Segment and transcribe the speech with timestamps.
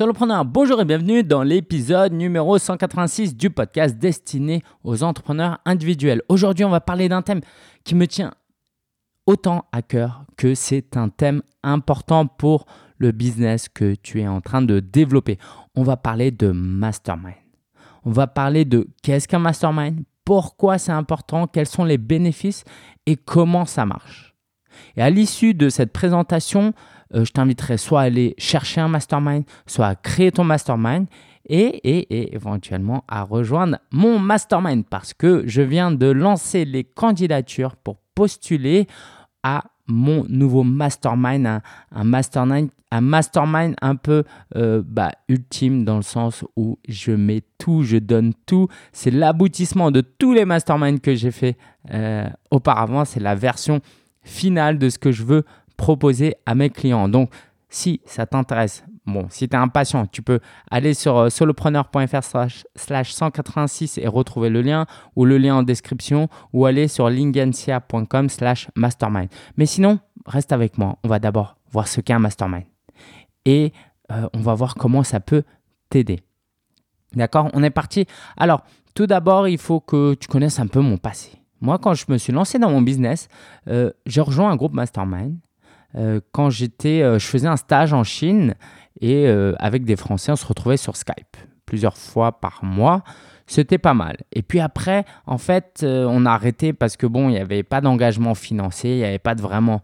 [0.00, 6.22] Bonjour et bienvenue dans l'épisode numéro 186 du podcast destiné aux entrepreneurs individuels.
[6.28, 7.40] Aujourd'hui, on va parler d'un thème
[7.82, 8.32] qui me tient
[9.26, 12.66] autant à cœur que c'est un thème important pour
[12.98, 15.36] le business que tu es en train de développer.
[15.74, 17.34] On va parler de mastermind.
[18.04, 22.62] On va parler de qu'est-ce qu'un mastermind, pourquoi c'est important, quels sont les bénéfices
[23.06, 24.36] et comment ça marche.
[24.96, 26.72] Et à l'issue de cette présentation,
[27.14, 31.06] euh, je t'inviterai soit à aller chercher un mastermind, soit à créer ton mastermind
[31.48, 37.96] et, éventuellement à rejoindre mon mastermind parce que je viens de lancer les candidatures pour
[38.14, 38.86] postuler
[39.42, 44.24] à mon nouveau mastermind, un, mastermind, un mastermind un peu
[44.56, 48.68] euh, bah, ultime dans le sens où je mets tout, je donne tout.
[48.92, 51.56] C'est l'aboutissement de tous les masterminds que j'ai fait
[51.94, 53.06] euh, auparavant.
[53.06, 53.80] C'est la version
[54.22, 55.44] finale de ce que je veux
[55.78, 57.08] proposer à mes clients.
[57.08, 57.30] Donc,
[57.70, 62.22] si ça t'intéresse, bon, si tu es impatient, tu peux aller sur euh, solopreneur.fr
[62.74, 64.84] slash 186 et retrouver le lien
[65.16, 69.28] ou le lien en description ou aller sur lingensia.com slash mastermind.
[69.56, 70.98] Mais sinon, reste avec moi.
[71.04, 72.64] On va d'abord voir ce qu'est un mastermind
[73.44, 73.72] et
[74.10, 75.44] euh, on va voir comment ça peut
[75.90, 76.20] t'aider.
[77.14, 77.50] D'accord?
[77.54, 78.06] On est parti.
[78.36, 78.62] Alors,
[78.94, 81.32] tout d'abord, il faut que tu connaisses un peu mon passé.
[81.60, 83.28] Moi, quand je me suis lancé dans mon business,
[83.68, 85.36] euh, j'ai rejoint un groupe mastermind
[86.32, 88.54] quand j'étais, euh, je faisais un stage en Chine
[89.00, 91.36] et euh, avec des Français, on se retrouvait sur Skype
[91.66, 93.02] plusieurs fois par mois.
[93.46, 94.16] C'était pas mal.
[94.32, 97.80] Et puis après, en fait, on a arrêté parce que bon, il n'y avait pas
[97.80, 99.80] d'engagement financier, il n'y avait pas vraiment,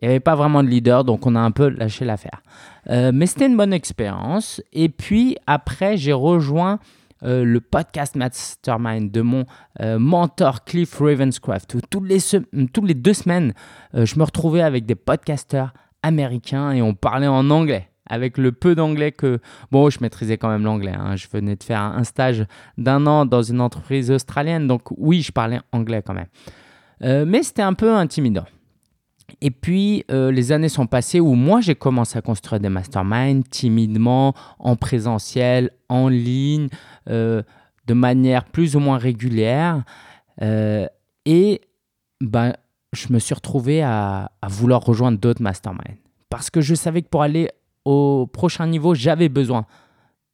[0.00, 2.42] il y avait pas vraiment de leader, donc on a un peu lâché l'affaire.
[2.88, 4.62] mais c'était une bonne expérience.
[4.72, 6.78] Et puis après, j'ai rejoint
[7.24, 9.44] euh, le podcast Mastermind de mon
[9.80, 12.18] euh, mentor Cliff Ravenscraft, toutes les,
[12.72, 13.54] toutes les deux semaines,
[13.94, 18.52] euh, je me retrouvais avec des podcasteurs américains et on parlait en anglais avec le
[18.52, 19.38] peu d'anglais que...
[19.70, 20.92] Bon, je maîtrisais quand même l'anglais.
[20.92, 21.16] Hein.
[21.16, 22.44] Je venais de faire un stage
[22.76, 27.26] d'un an dans une entreprise australienne, donc oui, je parlais anglais quand même.
[27.26, 28.44] mais c'était un peu intimidant.
[29.40, 33.42] Et puis, euh, les années sont passées où moi, j'ai commencé à construire des masterminds
[33.42, 36.68] timidement, en présentiel, en ligne,
[37.08, 37.42] euh,
[37.86, 39.82] de manière plus ou moins régulière.
[40.42, 40.86] Euh,
[41.24, 41.60] et
[42.20, 42.54] ben,
[42.92, 45.98] je me suis retrouvé à, vouloir rejoindre d'autres masterminds.
[46.28, 47.48] Parce que je savais que pour aller
[47.84, 49.66] au prochain niveau, j'avais besoin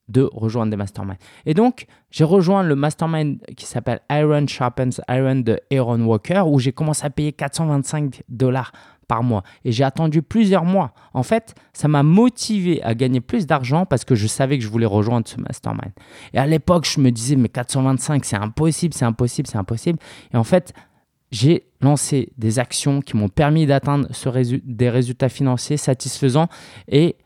[0.09, 1.19] de rejoindre des masterminds.
[1.47, 6.59] Et donc, j'ai rejoint le mastermind qui s'appelle Iron Sharpens Iron de Aaron Walker, où
[6.59, 8.73] j'ai commencé à payer 425 dollars
[9.09, 9.43] par mois.
[9.65, 10.93] Et j'ai attendu plusieurs mois.
[11.15, 14.69] En fait, ça m'a motivé à gagner plus d'argent parce que je savais que je
[14.69, 15.93] voulais rejoindre ce mastermind.
[16.35, 19.99] Et à l'époque, je me disais, mais 425, c'est impossible, c'est impossible, c'est impossible.
[20.33, 20.73] Et en fait,
[21.31, 24.09] j'ai lancé des actions qui m'ont permis d'atteindre
[24.65, 26.49] des résultats financiers satisfaisants
[26.89, 27.17] et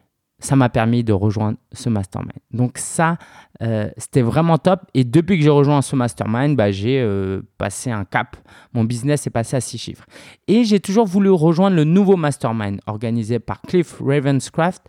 [0.43, 2.39] ça m'a permis de rejoindre ce mastermind.
[2.51, 3.17] Donc ça,
[3.63, 4.81] euh, c'était vraiment top.
[4.93, 8.37] Et depuis que j'ai rejoint ce mastermind, bah, j'ai euh, passé un cap.
[8.75, 10.05] Mon business est passé à six chiffres.
[10.49, 14.83] Et j'ai toujours voulu rejoindre le nouveau mastermind organisé par Cliff Ravenscraft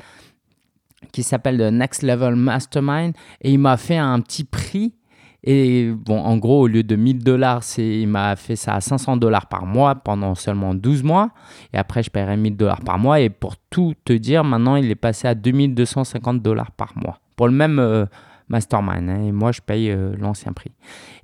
[1.11, 3.13] qui s'appelle le Next Level Mastermind.
[3.41, 4.95] Et il m'a fait un petit prix
[5.43, 9.17] et bon, en gros, au lieu de 1000 dollars, il m'a fait ça à 500
[9.17, 11.31] dollars par mois pendant seulement 12 mois.
[11.73, 13.19] Et après, je paierai 1000 dollars par mois.
[13.19, 17.47] Et pour tout te dire, maintenant, il est passé à 2250 dollars par mois pour
[17.47, 18.05] le même euh,
[18.47, 19.09] mastermind.
[19.09, 19.23] Hein.
[19.23, 20.71] et moi, je paye euh, l'ancien prix.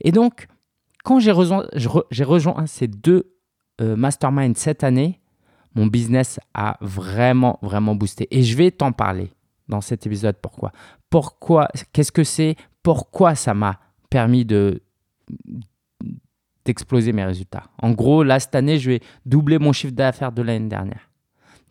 [0.01, 0.47] Et donc,
[1.05, 3.31] quand j'ai rejoint, rejoint, ces deux
[3.79, 5.21] euh, masterminds cette année,
[5.75, 8.27] mon business a vraiment, vraiment boosté.
[8.31, 9.31] Et je vais t'en parler
[9.69, 10.35] dans cet épisode.
[10.41, 10.73] Pourquoi?
[11.09, 11.69] Pourquoi?
[11.93, 12.57] Qu'est-ce que c'est?
[12.83, 14.81] Pourquoi ça m'a permis de
[16.65, 17.63] d'exploser mes résultats.
[17.81, 21.09] En gros, là, cette année, je vais doubler mon chiffre d'affaires de l'année dernière.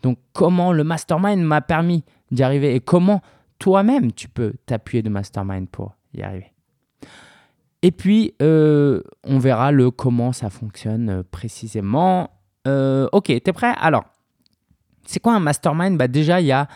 [0.03, 3.21] Donc, comment le mastermind m'a permis d'y arriver et comment
[3.59, 6.53] toi-même tu peux t'appuyer de mastermind pour y arriver?
[7.83, 12.31] Et puis, euh, on verra le comment ça fonctionne euh, précisément.
[12.67, 13.75] Euh, ok, t'es prêt?
[13.79, 14.05] Alors,
[15.07, 15.97] c'est quoi un mastermind?
[15.97, 16.67] Bah Déjà, il y a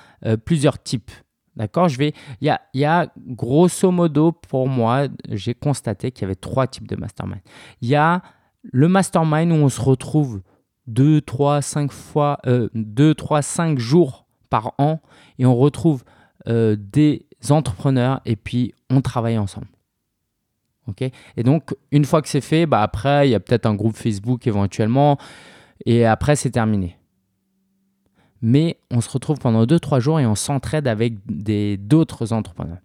[0.44, 1.10] plusieurs types
[1.56, 2.14] D'accord Je vais.
[2.40, 6.66] Il y a, y a, grosso modo, pour moi, j'ai constaté qu'il y avait trois
[6.66, 7.42] types de mastermind.
[7.82, 8.22] Il y a
[8.62, 10.42] le mastermind où on se retrouve
[10.86, 15.00] 2, 3, 5 fois, euh, 2, 3, 5 jours par an
[15.38, 16.04] et on retrouve
[16.48, 19.68] euh, des entrepreneurs et puis on travaille ensemble.
[21.36, 23.96] et donc, une fois que c'est fait, bah après, il y a peut-être un groupe
[23.96, 25.18] Facebook éventuellement
[25.86, 26.96] et après, c'est terminé
[28.42, 32.78] mais on se retrouve pendant 2-3 jours et on s'entraide avec d'autres entrepreneurs.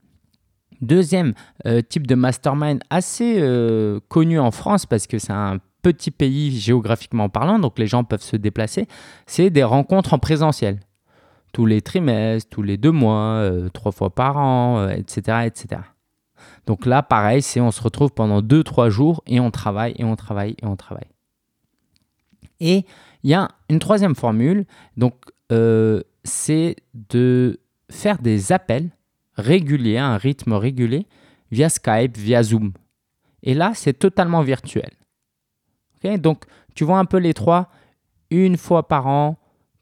[0.82, 1.34] Deuxième
[1.66, 6.58] euh, type de mastermind assez euh, connu en France parce que c'est un petit pays
[6.58, 8.88] géographiquement parlant, donc les gens peuvent se déplacer,
[9.26, 10.80] c'est des rencontres en présentiel.
[11.54, 15.82] tous les trimestres, tous les deux mois, euh, trois fois par an, etc., euh, etc.
[16.68, 20.04] Donc là, pareil, c'est on se retrouve pendant deux, trois jours et on travaille et
[20.04, 21.08] on travaille et on travaille.
[22.60, 22.86] Et
[23.24, 24.66] il y a une troisième formule,
[24.98, 25.16] donc
[25.52, 27.60] euh, c'est de
[27.90, 28.90] faire des appels
[29.36, 31.08] réguliers, à un rythme régulier,
[31.52, 32.74] via Skype, via Zoom.
[33.44, 34.92] Et là, c'est totalement virtuel.
[36.20, 37.70] donc, tu vois un peu les trois,
[38.30, 39.38] une fois par an,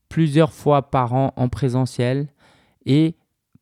[0.09, 2.27] plusieurs fois par an en présentiel
[2.85, 3.15] et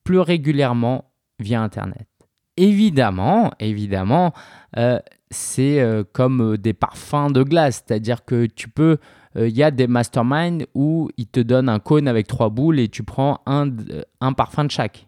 [0.04, 1.06] plus régulièrement
[1.40, 2.08] via Internet.
[2.58, 4.34] Évidemment, évidemment,
[4.78, 5.00] euh,
[5.32, 8.98] c'est euh, comme des parfums de glace, c'est-à-dire que tu peux,
[9.36, 12.88] il y a des masterminds où ils te donnent un cône avec trois boules et
[12.88, 13.70] tu prends un,
[14.22, 15.08] un parfum de chaque.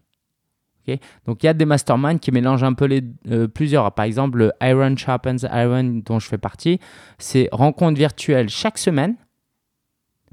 [1.25, 3.01] Donc il y a des masterminds qui mélangent un peu les
[3.53, 3.91] plusieurs.
[3.93, 6.79] Par exemple, le Iron Sharpens Iron dont je fais partie,
[7.17, 9.15] c'est rencontre virtuelle chaque semaine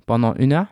[0.06, 0.66] pendant une heure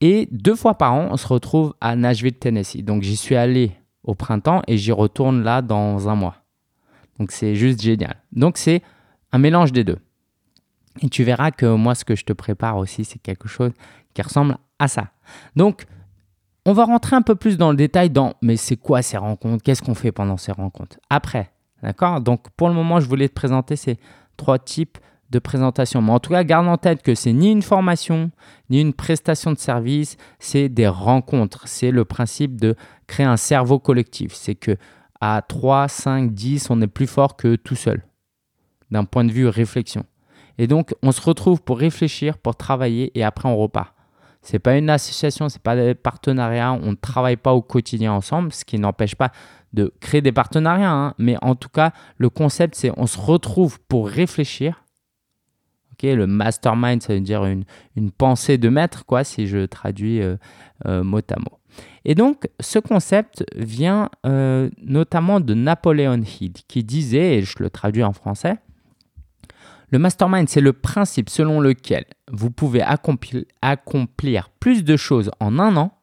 [0.00, 2.82] et deux fois par an, on se retrouve à Nashville, Tennessee.
[2.82, 3.72] Donc j'y suis allé
[4.02, 6.36] au printemps et j'y retourne là dans un mois.
[7.18, 8.16] Donc c'est juste génial.
[8.32, 8.82] Donc c'est
[9.32, 9.98] un mélange des deux.
[11.02, 13.72] Et tu verras que moi, ce que je te prépare aussi, c'est quelque chose
[14.14, 15.08] qui ressemble à ça.
[15.56, 15.86] Donc,
[16.66, 19.62] on va rentrer un peu plus dans le détail dans mais c'est quoi ces rencontres?
[19.62, 20.98] Qu'est-ce qu'on fait pendant ces rencontres?
[21.08, 21.50] Après,
[21.82, 22.20] d'accord?
[22.20, 23.98] Donc, pour le moment, je voulais te présenter ces
[24.36, 24.98] trois types
[25.30, 26.02] de présentation.
[26.02, 28.30] Mais en tout cas, garde en tête que c'est ni une formation,
[28.68, 31.66] ni une prestation de service, c'est des rencontres.
[31.66, 32.74] C'est le principe de
[33.06, 34.34] créer un cerveau collectif.
[34.34, 34.76] C'est que
[35.20, 38.02] à 3, 5, 10, on est plus fort que tout seul,
[38.90, 40.04] d'un point de vue réflexion.
[40.60, 43.94] Et donc, on se retrouve pour réfléchir, pour travailler, et après, on repart.
[44.42, 48.52] C'est pas une association, c'est pas des partenariats, on ne travaille pas au quotidien ensemble,
[48.52, 49.32] ce qui n'empêche pas
[49.72, 50.92] de créer des partenariats.
[50.92, 51.14] Hein.
[51.18, 54.82] Mais en tout cas, le concept, c'est on se retrouve pour réfléchir
[56.08, 57.64] le mastermind, ça veut dire une,
[58.10, 60.36] pensée de maître, quoi, si je traduis euh,
[60.86, 61.58] euh, mot à mot.
[62.04, 67.70] Et donc, ce concept vient euh, notamment de Napoleon Hill, qui disait, et je le
[67.70, 68.56] traduis en français,
[69.90, 75.76] le mastermind, c'est le principe selon lequel vous pouvez accomplir, plus de choses en un
[75.76, 75.98] an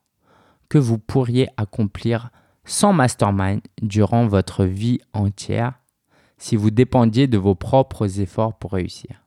[0.69, 2.29] que vous pourriez accomplir
[2.65, 5.73] sans mastermind durant votre vie entière
[6.37, 9.23] si vous dépendiez de vos propres efforts pour réussir.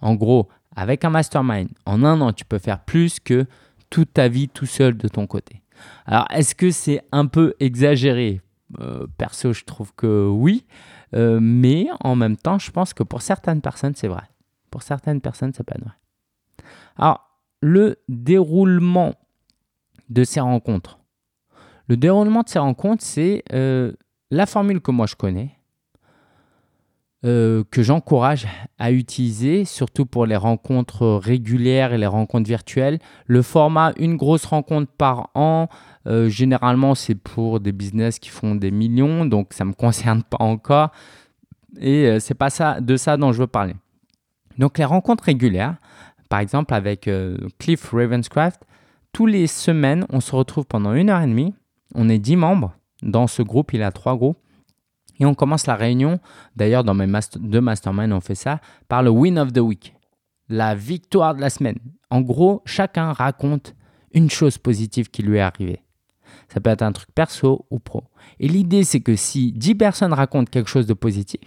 [0.00, 3.46] En gros, avec un mastermind, en un an, tu peux faire plus que
[3.90, 5.62] toute ta vie tout seul de ton côté.
[6.06, 8.40] Alors, est-ce que c'est un peu exagéré?
[8.80, 10.64] Euh, Perso, je trouve que oui.
[11.14, 14.22] Euh, mais en même temps, je pense que pour certaines personnes, c'est vrai.
[14.70, 15.92] Pour certaines personnes, c'est pas vrai.
[16.96, 17.20] Alors,
[17.60, 19.14] le déroulement
[20.08, 20.98] de ces rencontres.
[21.88, 23.92] Le déroulement de ces rencontres, c'est euh,
[24.30, 25.56] la formule que moi je connais.
[27.24, 28.48] Euh, que j'encourage
[28.80, 32.98] à utiliser, surtout pour les rencontres régulières et les rencontres virtuelles.
[33.26, 35.68] Le format une grosse rencontre par an,
[36.06, 40.22] euh, généralement c'est pour des business qui font des millions, donc ça ne me concerne
[40.22, 40.90] pas encore.
[41.80, 43.74] Et euh, c'est pas ça, de ça dont je veux parler.
[44.58, 45.76] Donc les rencontres régulières,
[46.28, 47.08] par exemple avec
[47.58, 48.62] Cliff Ravenscraft,
[49.12, 51.54] tous les semaines on se retrouve pendant une heure et demie.
[51.94, 52.74] On est dix membres.
[53.02, 54.38] Dans ce groupe, il a trois groupes.
[55.20, 56.18] Et on commence la réunion,
[56.56, 57.06] d'ailleurs dans mes
[57.36, 59.94] deux masterminds on fait ça, par le win of the week,
[60.48, 61.78] la victoire de la semaine.
[62.10, 63.74] En gros, chacun raconte
[64.12, 65.81] une chose positive qui lui est arrivée.
[66.52, 68.04] Ça peut être un truc perso ou pro.
[68.38, 71.40] Et l'idée, c'est que si 10 personnes racontent quelque chose de positif,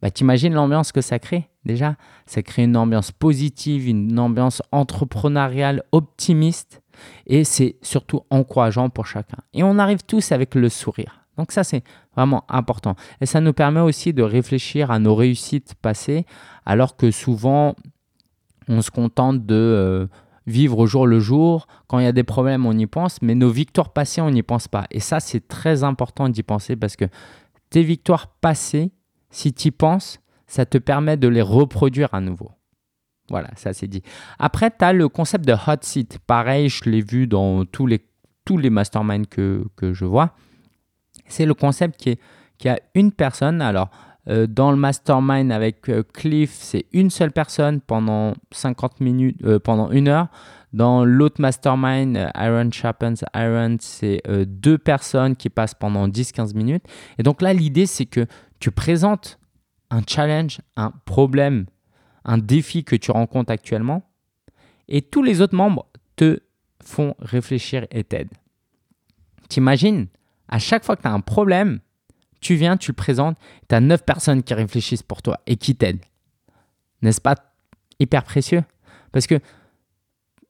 [0.00, 1.96] bah, t'imagines l'ambiance que ça crée déjà
[2.26, 6.82] Ça crée une ambiance positive, une ambiance entrepreneuriale optimiste
[7.26, 9.38] et c'est surtout encourageant pour chacun.
[9.54, 11.24] Et on arrive tous avec le sourire.
[11.36, 11.82] Donc ça, c'est
[12.14, 12.94] vraiment important.
[13.20, 16.26] Et ça nous permet aussi de réfléchir à nos réussites passées,
[16.64, 17.74] alors que souvent,
[18.68, 20.06] on se contente de euh,
[20.46, 21.66] vivre au jour le jour.
[21.86, 24.42] Quand il y a des problèmes, on y pense, mais nos victoires passées, on n'y
[24.42, 24.86] pense pas.
[24.90, 27.06] Et ça, c'est très important d'y penser parce que
[27.70, 28.92] tes victoires passées,
[29.30, 32.50] si tu y penses, ça te permet de les reproduire à nouveau.
[33.30, 34.02] Voilà, ça c'est dit.
[34.38, 36.18] Après, tu as le concept de hot seat.
[36.26, 38.06] Pareil, je l'ai vu dans tous les,
[38.44, 40.34] tous les masterminds que, que je vois.
[41.26, 42.20] C'est le concept qui, est,
[42.58, 43.62] qui a une personne.
[43.62, 43.90] Alors,
[44.28, 49.58] euh, dans le mastermind avec euh, Cliff, c'est une seule personne pendant 50 minutes, euh,
[49.58, 50.28] pendant une heure.
[50.72, 56.82] Dans l'autre mastermind, Iron Sharpens Iron, c'est deux personnes qui passent pendant 10-15 minutes.
[57.16, 58.26] Et donc là, l'idée, c'est que
[58.58, 59.38] tu présentes
[59.90, 61.66] un challenge, un problème,
[62.24, 64.02] un défi que tu rencontres actuellement.
[64.88, 66.40] Et tous les autres membres te
[66.82, 68.34] font réfléchir et t'aident.
[69.48, 70.08] T'imagines
[70.48, 71.78] à chaque fois que tu as un problème,
[72.44, 75.74] tu viens, tu le présentes, tu as neuf personnes qui réfléchissent pour toi et qui
[75.74, 76.04] t'aident.
[77.00, 77.34] N'est-ce pas
[77.98, 78.62] hyper précieux?
[79.12, 79.40] Parce que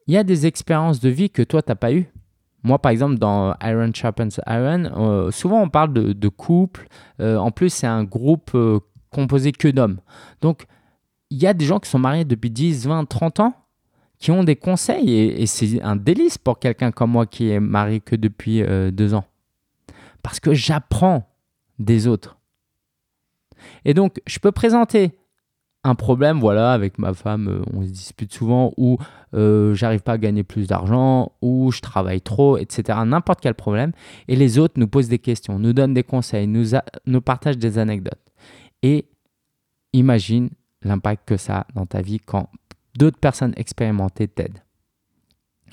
[0.07, 2.07] il y a des expériences de vie que toi, tu n'as pas eues.
[2.65, 6.89] Moi, par exemple, dans Iron Sharpens Iron, euh, souvent on parle de, couple.
[7.21, 10.01] Euh, en plus, c'est un groupe euh, composé que d'hommes.
[10.41, 10.67] Donc,
[11.31, 13.55] il y a des gens qui sont mariés depuis 10, 20, 30 ans
[14.19, 18.01] qui ont des conseils et, c'est un délice pour quelqu'un comme moi qui est marié
[18.01, 19.25] que depuis deux ans.
[20.23, 21.34] Parce que j'apprends
[21.79, 22.39] des autres.
[23.85, 25.13] Et donc, je peux présenter
[25.87, 28.97] un problème, voilà, avec ma femme, euh, on se dispute souvent, ou
[29.35, 33.01] euh, j'arrive pas à gagner plus d'argent, ou je travaille trop, etc.
[33.05, 33.93] N'importe quel problème.
[34.27, 36.71] Et les autres nous posent des questions, nous donnent des conseils, nous,
[37.05, 38.33] nous partagent des anecdotes.
[38.83, 39.07] Et
[39.93, 40.49] imagine
[40.83, 42.49] l'impact que ça a dans ta vie quand
[42.97, 44.63] d'autres personnes expérimentées t'aident.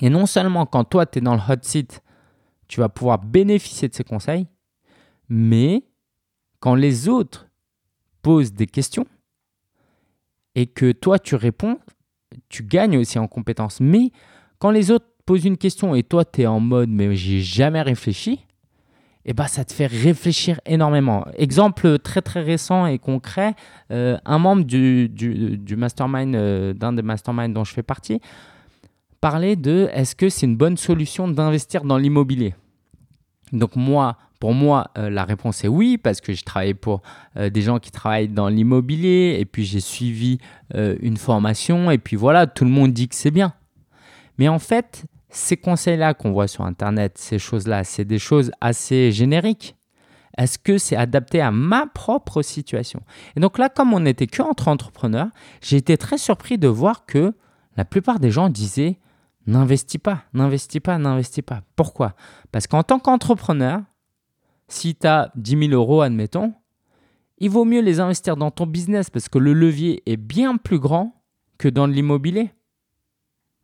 [0.02, 2.02] Et non seulement quand toi, tu es dans le hot seat,
[2.68, 4.46] tu vas pouvoir bénéficier de ces conseils,
[5.28, 5.84] mais
[6.62, 7.48] quand les autres
[8.22, 9.04] posent des questions,
[10.54, 11.78] et que toi tu réponds,
[12.48, 13.80] tu gagnes aussi en compétences.
[13.80, 14.12] Mais
[14.60, 17.82] quand les autres posent une question et toi tu es en mode mais j'ai jamais
[17.82, 18.46] réfléchi,
[19.24, 21.26] eh ben, ça te fait réfléchir énormément.
[21.36, 23.54] Exemple très très récent et concret,
[23.90, 28.20] euh, un membre du, du, mastermind, euh, d'un des masterminds dont je fais partie,
[29.20, 32.54] parlait de est-ce que c'est une bonne solution d'investir dans l'immobilier?
[33.52, 37.02] Donc moi, pour moi, euh, la réponse est oui, parce que je travaille pour
[37.36, 40.38] euh, des gens qui travaillent dans l'immobilier, et puis j'ai suivi
[40.74, 43.54] euh, une formation, et puis voilà, tout le monde dit que c'est bien.
[44.38, 49.12] Mais en fait, ces conseils-là qu'on voit sur Internet, ces choses-là, c'est des choses assez
[49.12, 49.76] génériques.
[50.36, 53.00] Est-ce que c'est adapté à ma propre situation?
[53.36, 55.28] Et donc là, comme on n'était que entre entrepreneurs,
[55.60, 57.32] j'ai été très surpris de voir que
[57.76, 58.98] la plupart des gens disaient
[59.46, 61.62] n'investis pas, n'investis pas, n'investis pas.
[61.76, 62.14] Pourquoi?
[62.50, 63.82] Parce qu'en tant qu'entrepreneur,
[64.72, 66.54] si tu as 10 000 euros, admettons,
[67.38, 70.78] il vaut mieux les investir dans ton business parce que le levier est bien plus
[70.78, 71.22] grand
[71.58, 72.52] que dans l'immobilier.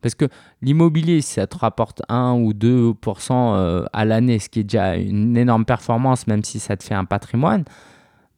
[0.01, 0.29] Parce que
[0.61, 4.95] l'immobilier, si ça te rapporte 1 ou 2% euh, à l'année, ce qui est déjà
[4.95, 7.65] une énorme performance, même si ça te fait un patrimoine,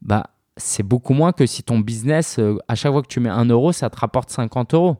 [0.01, 3.29] bah, c'est beaucoup moins que si ton business, euh, à chaque fois que tu mets
[3.29, 4.95] 1 euro, ça te rapporte 50 euros.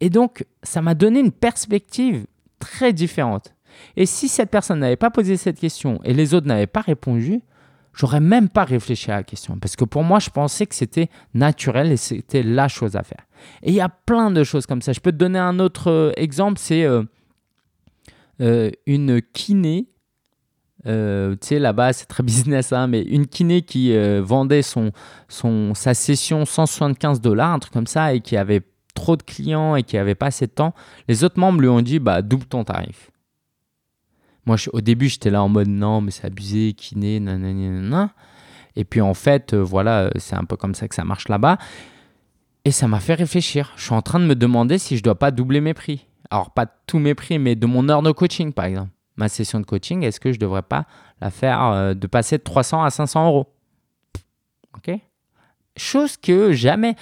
[0.00, 2.26] Et donc, ça m'a donné une perspective
[2.58, 3.54] très différente.
[3.96, 7.42] Et si cette personne n'avait pas posé cette question et les autres n'avaient pas répondu,
[7.98, 9.58] j'aurais même pas réfléchi à la question.
[9.58, 13.26] Parce que pour moi, je pensais que c'était naturel et c'était la chose à faire.
[13.62, 14.92] Et il y a plein de choses comme ça.
[14.92, 17.02] Je peux te donner un autre euh, exemple, c'est euh,
[18.40, 19.88] euh, une kiné.
[20.84, 20.90] tu
[21.40, 24.92] sais, là-bas, c'est très business, hein, mais une kiné qui vendait son,
[25.28, 28.62] son, sa session 175 dollars, un truc comme ça, et qui avait
[28.94, 30.74] trop de clients et qui avait pas assez de temps.
[31.08, 33.10] Les autres membres lui ont dit, bah, double ton tarif.
[34.48, 38.14] Moi, au début, j'étais là en mode non, mais c'est abusé, kiné, nanana.
[38.76, 41.28] Et puis en fait, euh, voilà, euh, c'est un peu comme ça que ça marche
[41.28, 41.58] là-bas.
[42.64, 43.74] Et ça m'a fait réfléchir.
[43.76, 46.06] Je suis en train de me demander si je dois pas doubler mes prix.
[46.30, 48.88] Alors, pas tous mes prix, mais de mon heure de coaching, par exemple.
[49.18, 50.86] Ma session de coaching, est-ce que je devrais pas
[51.20, 53.52] la faire euh, de passer de 300 à 500 euros?
[54.78, 54.98] Ok
[55.76, 56.96] Chose que jamais.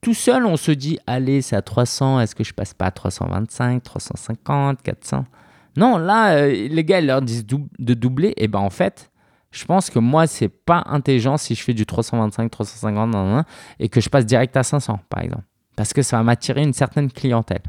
[0.00, 2.90] tout seul, on se dit, allez, c'est à 300, est-ce que je passe pas à
[2.92, 5.26] 325, 350, 400
[5.76, 8.34] non, là, euh, les gars, ils leur disent de doubler.
[8.36, 9.10] Et ben en fait,
[9.50, 13.46] je pense que moi, c'est pas intelligent si je fais du 325, 350
[13.78, 15.44] et que je passe direct à 500, par exemple.
[15.76, 17.62] Parce que ça va m'attirer une certaine clientèle.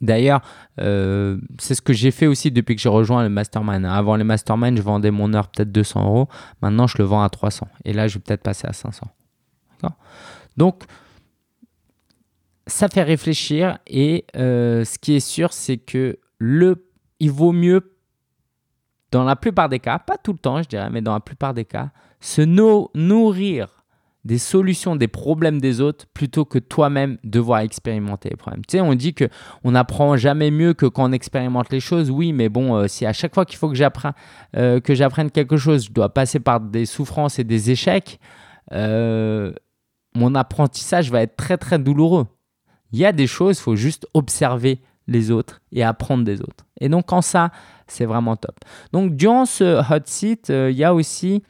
[0.00, 0.40] D'ailleurs,
[0.80, 3.84] euh, c'est ce que j'ai fait aussi depuis que j'ai rejoint le mastermind.
[3.84, 6.28] Avant les mastermind, je vendais mon heure peut-être 200 euros.
[6.60, 7.68] Maintenant, je le vends à 300.
[7.84, 9.06] Et là, je vais peut-être passer à 500.
[10.56, 10.82] Donc,
[12.66, 13.78] ça fait réfléchir.
[13.86, 16.84] Et euh, ce qui est sûr, c'est que le
[17.22, 17.94] il vaut mieux,
[19.12, 21.54] dans la plupart des cas, pas tout le temps, je dirais, mais dans la plupart
[21.54, 23.84] des cas, se nourrir
[24.24, 28.64] des solutions, des problèmes des autres, plutôt que toi-même devoir expérimenter les problèmes.
[28.66, 29.28] Tu sais, on dit que
[29.62, 32.10] on n'apprend jamais mieux que quand on expérimente les choses.
[32.10, 34.14] Oui, mais bon, euh, si à chaque fois qu'il faut que j'apprenne,
[34.56, 38.18] euh, que j'apprenne quelque chose, je dois passer par des souffrances et des échecs,
[38.72, 39.52] euh,
[40.16, 42.26] mon apprentissage va être très très douloureux.
[42.90, 44.80] Il y a des choses, il faut juste observer
[45.12, 46.66] les autres et apprendre des autres.
[46.80, 47.52] Et donc, en ça,
[47.86, 48.56] c'est vraiment top.
[48.92, 51.42] Donc, durant ce hot seat, euh, il y a aussi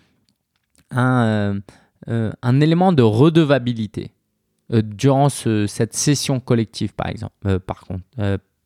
[0.90, 1.61] un, euh,
[2.09, 4.12] euh, un élément de redevabilité
[4.71, 7.59] durant cette session collective, par exemple.
[7.66, 8.04] par contre,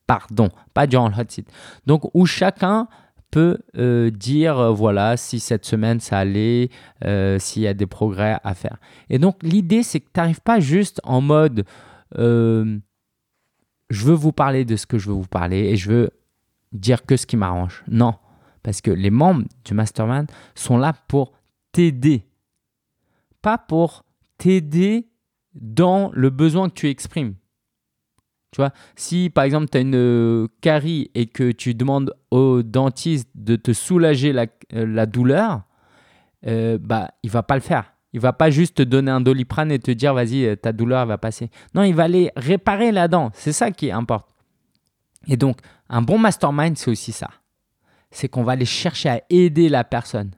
[0.07, 1.51] pardon, pas durant le hot seat.
[1.85, 2.87] Donc, où chacun
[3.33, 3.59] peut
[4.13, 6.71] dire, voilà, si cette semaine ça allait,
[7.39, 8.77] s'il y a des progrès à faire.
[9.11, 11.65] Et donc, l'idée, c'est que tu n'arrives pas juste en mode
[13.91, 16.11] je veux vous parler de ce que je veux vous parler et je veux
[16.73, 17.85] dire que ce qui m'arrange.
[17.89, 18.15] Non,
[18.63, 21.33] parce que les membres du mastermind sont là pour
[21.73, 22.27] t'aider,
[23.43, 24.05] pas pour
[24.39, 25.09] t'aider
[25.55, 27.35] dans le besoin que tu exprimes.
[28.53, 33.29] Tu vois, si par exemple tu as une carie et que tu demandes au dentiste
[33.35, 35.63] de te soulager la, la douleur,
[36.47, 37.93] euh, bah, il va pas le faire.
[38.17, 41.19] Il va pas juste te donner un doliprane et te dire vas-y, ta douleur va
[41.19, 41.51] passer.
[41.75, 43.31] Non, il va aller réparer la dent.
[43.35, 44.27] C'est ça qui importe.
[45.29, 45.59] Et donc,
[45.91, 47.29] un bon mastermind, c'est aussi ça.
[48.11, 50.31] C'est qu'on va aller chercher à aider la personne.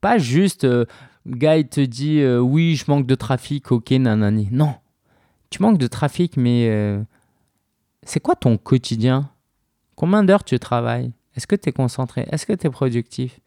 [0.00, 0.84] Pas juste, euh,
[1.26, 4.48] gars, il te dit euh, oui, je manque de trafic, ok, nanani.
[4.52, 4.76] Non.
[5.50, 7.02] Tu manques de trafic, mais euh,
[8.04, 9.28] c'est quoi ton quotidien?
[9.96, 11.10] Combien d'heures tu travailles?
[11.34, 12.28] Est-ce que tu es concentré?
[12.30, 13.40] Est-ce que tu es productif?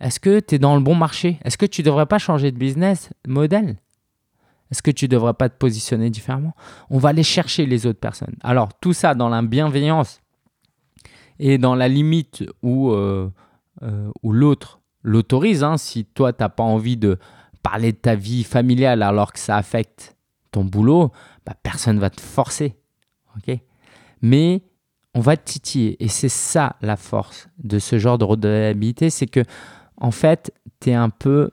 [0.00, 1.38] Est-ce que tu es dans le bon marché?
[1.44, 3.76] Est-ce que tu ne devrais pas changer de business model?
[4.70, 6.54] Est-ce que tu ne devrais pas te positionner différemment?
[6.90, 8.36] On va aller chercher les autres personnes.
[8.42, 10.20] Alors, tout ça dans la bienveillance
[11.38, 13.30] et dans la limite où, euh,
[13.82, 15.64] euh, l'autre l'autorise.
[15.64, 17.18] Hein, si toi, tu n'as pas envie de
[17.62, 20.16] parler de ta vie familiale alors que ça affecte
[20.50, 21.10] ton boulot,
[21.46, 22.76] bah, personne ne va te forcer.
[24.22, 24.62] Mais
[25.14, 26.02] on va te titiller.
[26.02, 29.42] Et c'est ça la force de ce genre de redevabilité, c'est que
[30.00, 31.50] en fait, tu un peu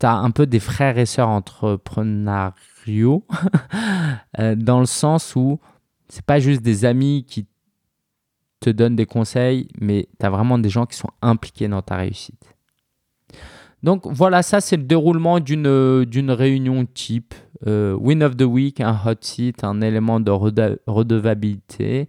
[0.00, 3.26] tu as un peu des frères et sœurs entrepreneuriaux
[4.38, 5.58] euh, dans le sens où
[6.08, 7.46] c'est pas juste des amis qui
[8.60, 11.96] te donne des conseils, mais tu as vraiment des gens qui sont impliqués dans ta
[11.96, 12.54] réussite.
[13.82, 17.34] Donc voilà, ça c'est le déroulement d'une, d'une réunion type.
[17.66, 22.08] Euh, win of the week, un hot seat, un élément de redevabilité.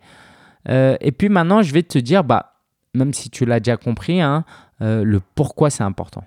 [0.67, 2.53] Euh, et puis maintenant, je vais te dire, bah,
[2.93, 4.45] même si tu l'as déjà compris, hein,
[4.81, 6.23] euh, le pourquoi c'est important.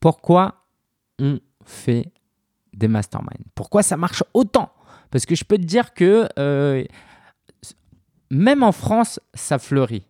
[0.00, 0.66] Pourquoi
[1.18, 2.12] on fait
[2.72, 3.44] des masterminds?
[3.54, 4.72] Pourquoi ça marche autant?
[5.10, 6.28] Parce que je peux te dire que
[8.30, 10.06] même en France, ça fleurit.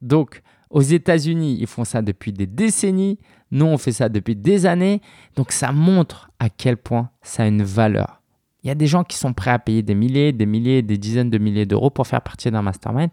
[0.00, 3.18] Donc, aux États-Unis, ils font ça depuis des décennies.
[3.50, 5.02] Nous, on fait ça depuis des années.
[5.36, 8.22] Donc, ça montre à quel point ça a une valeur.
[8.64, 10.96] Il y a des gens qui sont prêts à payer des milliers, des milliers, des
[10.96, 13.10] dizaines de milliers d'euros pour faire partie d'un mastermind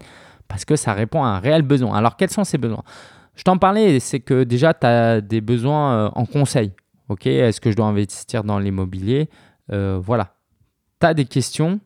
[0.48, 1.96] parce que ça répond à un réel besoin.
[1.96, 2.82] Alors, quels sont ces besoins?
[3.40, 6.72] Je t'en parlais, c'est que déjà, tu as des besoins euh, en conseil.
[7.08, 9.30] Ok, Est-ce que je dois investir dans l'immobilier?
[9.72, 10.34] Euh, Voilà.
[11.00, 11.80] Tu as des questions,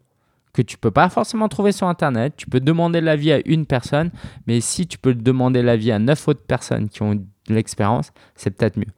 [0.53, 2.35] que tu peux pas forcément trouver sur Internet.
[2.37, 4.11] Tu peux demander l'avis à une personne,
[4.49, 8.51] mais si tu peux demander l'avis à neuf autres personnes qui ont de l'expérience, c'est
[8.51, 8.93] peut-être mieux.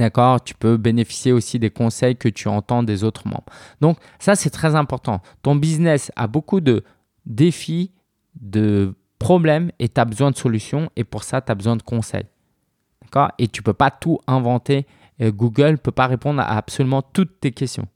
[0.00, 0.42] D'accord?
[0.42, 3.46] Tu peux bénéficier aussi des conseils que tu entends des autres membres.
[3.80, 5.22] Donc ça, c'est très important.
[5.42, 6.82] Ton business a beaucoup de
[7.26, 7.92] défis,
[8.40, 11.82] de problèmes et tu as besoin de solutions et pour ça, tu as besoin de
[11.82, 12.26] conseils.
[13.02, 13.30] D'accord?
[13.38, 14.86] Et tu ne peux pas tout inventer.
[15.20, 17.86] Google ne peut pas répondre à absolument toutes tes questions.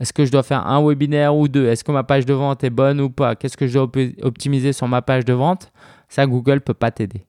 [0.00, 1.66] Est-ce que je dois faire un webinaire ou deux?
[1.68, 3.36] Est-ce que ma page de vente est bonne ou pas?
[3.36, 3.88] Qu'est-ce que je dois
[4.22, 5.72] optimiser sur ma page de vente?
[6.08, 7.26] Ça, Google ne peut pas t'aider.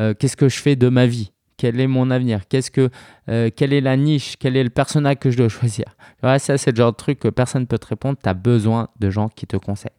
[0.00, 1.32] Euh, qu'est-ce que je fais de ma vie?
[1.56, 2.46] Quel est mon avenir?
[2.48, 2.90] Qu'est-ce que,
[3.28, 4.36] euh, Quelle est la niche?
[4.38, 5.86] Quel est le personnage que je dois choisir?
[6.20, 8.18] Ça, c'est le genre de truc que personne ne peut te répondre.
[8.22, 9.90] Tu as besoin de gens qui te conseillent.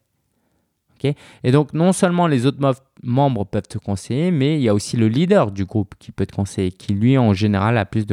[1.04, 2.58] Et donc, non seulement les autres
[3.02, 6.26] membres peuvent te conseiller, mais il y a aussi le leader du groupe qui peut
[6.26, 8.06] te conseiller, qui lui, en général, a plus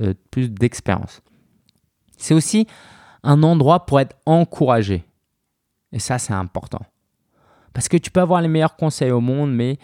[0.00, 1.22] euh, d'expérience.
[2.16, 2.66] C'est aussi
[3.22, 5.04] un endroit pour être encouragé.
[5.92, 6.84] Et ça, c'est important.
[7.72, 9.78] Parce que tu peux avoir les meilleurs conseils au monde, mais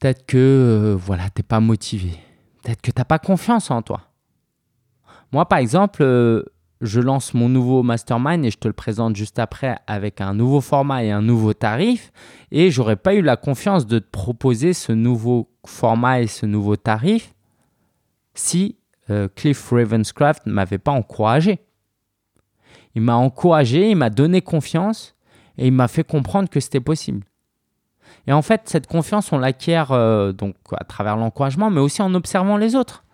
[0.00, 2.18] peut-être que euh, voilà, tu n'es pas motivé.
[2.62, 4.02] Peut-être que tu n'as pas confiance en toi.
[5.32, 6.44] Moi, par exemple, euh,
[6.84, 10.60] je lance mon nouveau mastermind et je te le présente juste après avec un nouveau
[10.60, 12.12] format et un nouveau tarif.
[12.50, 16.76] Et j'aurais pas eu la confiance de te proposer ce nouveau format et ce nouveau
[16.76, 17.34] tarif
[18.34, 18.76] si
[19.10, 21.60] euh, Cliff Ravenscraft ne m'avait pas encouragé.
[22.94, 25.16] Il m'a encouragé, il m'a donné confiance
[25.56, 27.24] et il m'a fait comprendre que c'était possible.
[28.26, 32.14] Et en fait, cette confiance, on l'acquiert euh, donc à travers l'encouragement, mais aussi en
[32.14, 33.04] observant les autres.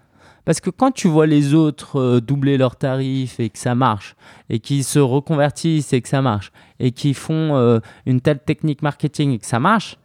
[0.45, 4.17] Parce que quand tu vois les autres euh, doubler leurs tarifs et que ça marche,
[4.49, 9.33] et qu'ils se reconvertissent et que ça marche, et qu'ils font une telle technique marketing
[9.33, 9.99] et que ça marche,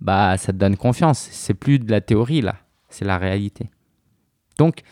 [0.00, 1.28] bah ça te donne confiance.
[1.30, 2.56] C'est plus de la théorie là,
[2.88, 3.70] c'est la réalité.
[4.58, 4.82] Donc,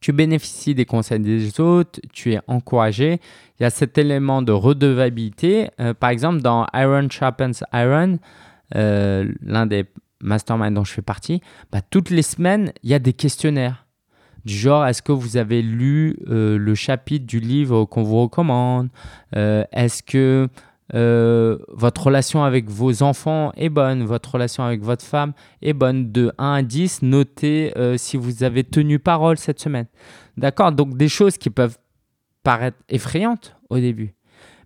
[0.00, 3.20] tu bénéficies des conseils des autres, tu es encouragé.
[3.58, 5.70] Il y a cet élément de redevabilité.
[5.80, 8.18] Euh, par exemple, dans Iron Sharpens Iron,
[8.74, 9.84] euh, l'un des
[10.20, 11.40] masterminds dont je fais partie,
[11.72, 13.86] bah, toutes les semaines, il y a des questionnaires.
[14.44, 18.88] Du genre, est-ce que vous avez lu euh, le chapitre du livre qu'on vous recommande?
[19.32, 20.48] Est-ce que
[20.94, 26.12] euh, votre relation avec vos enfants est bonne, votre relation avec votre femme est bonne?
[26.12, 29.86] De 1 à 10, notez euh, si vous avez tenu parole cette semaine.
[30.36, 30.72] D'accord?
[30.72, 31.78] Donc des choses qui peuvent
[32.42, 34.14] paraître effrayantes au début.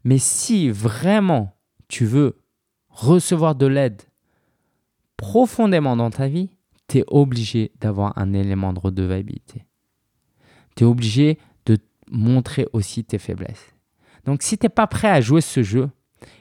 [0.05, 1.57] Mais si vraiment
[1.89, 2.37] tu veux
[2.89, 4.03] recevoir de l'aide
[5.21, 6.49] profondément dans ta vie,
[6.89, 9.67] tu es obligé d'avoir un élément de redevabilité.
[10.77, 11.77] Tu es obligé de
[12.11, 13.75] montrer aussi tes faiblesses.
[14.25, 15.91] Donc si tu n'es pas prêt à jouer ce jeu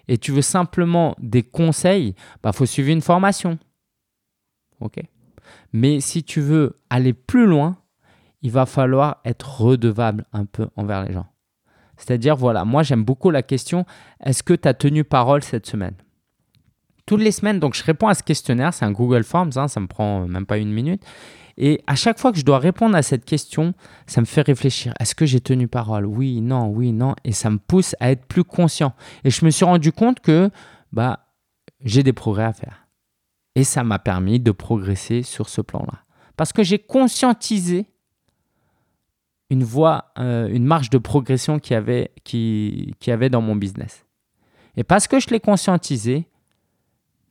[0.07, 3.59] et tu veux simplement des conseils, il bah, faut suivre une formation.
[4.79, 5.01] OK?
[5.73, 7.77] Mais si tu veux aller plus loin,
[8.41, 11.27] il va falloir être redevable un peu envers les gens.
[11.97, 13.85] C'est-à-dire, voilà, moi j'aime beaucoup la question,
[14.23, 15.95] est-ce que tu as tenu parole cette semaine?
[17.09, 19.79] Toutes les semaines, donc je réponds à ce questionnaire, c'est un Google Forms, hein, ça
[19.79, 21.01] me prend même pas une minute.
[21.57, 23.73] Et à chaque fois que je dois répondre à cette question,
[24.05, 24.93] ça me fait réfléchir.
[24.99, 26.05] Est-ce que j'ai tenu parole?
[26.05, 27.15] Oui, non, oui, non.
[27.23, 28.93] Et ça me pousse à être plus conscient.
[29.23, 30.51] Et je me suis rendu compte que
[30.91, 31.25] bah,
[31.83, 32.87] j'ai des progrès à faire.
[33.55, 36.03] Et ça m'a permis de progresser sur ce plan-là.
[36.37, 37.87] Parce que j'ai conscientisé
[39.49, 43.55] une voie, euh, une marge de progression qu'il y, avait, qui, qui avait dans mon
[43.55, 44.05] business.
[44.77, 46.27] Et parce que je l'ai conscientisé,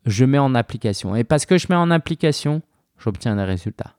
[0.09, 1.15] je mets en application.
[1.15, 2.63] Et parce que je mets en application,
[2.99, 3.95] j'obtiens des résultats.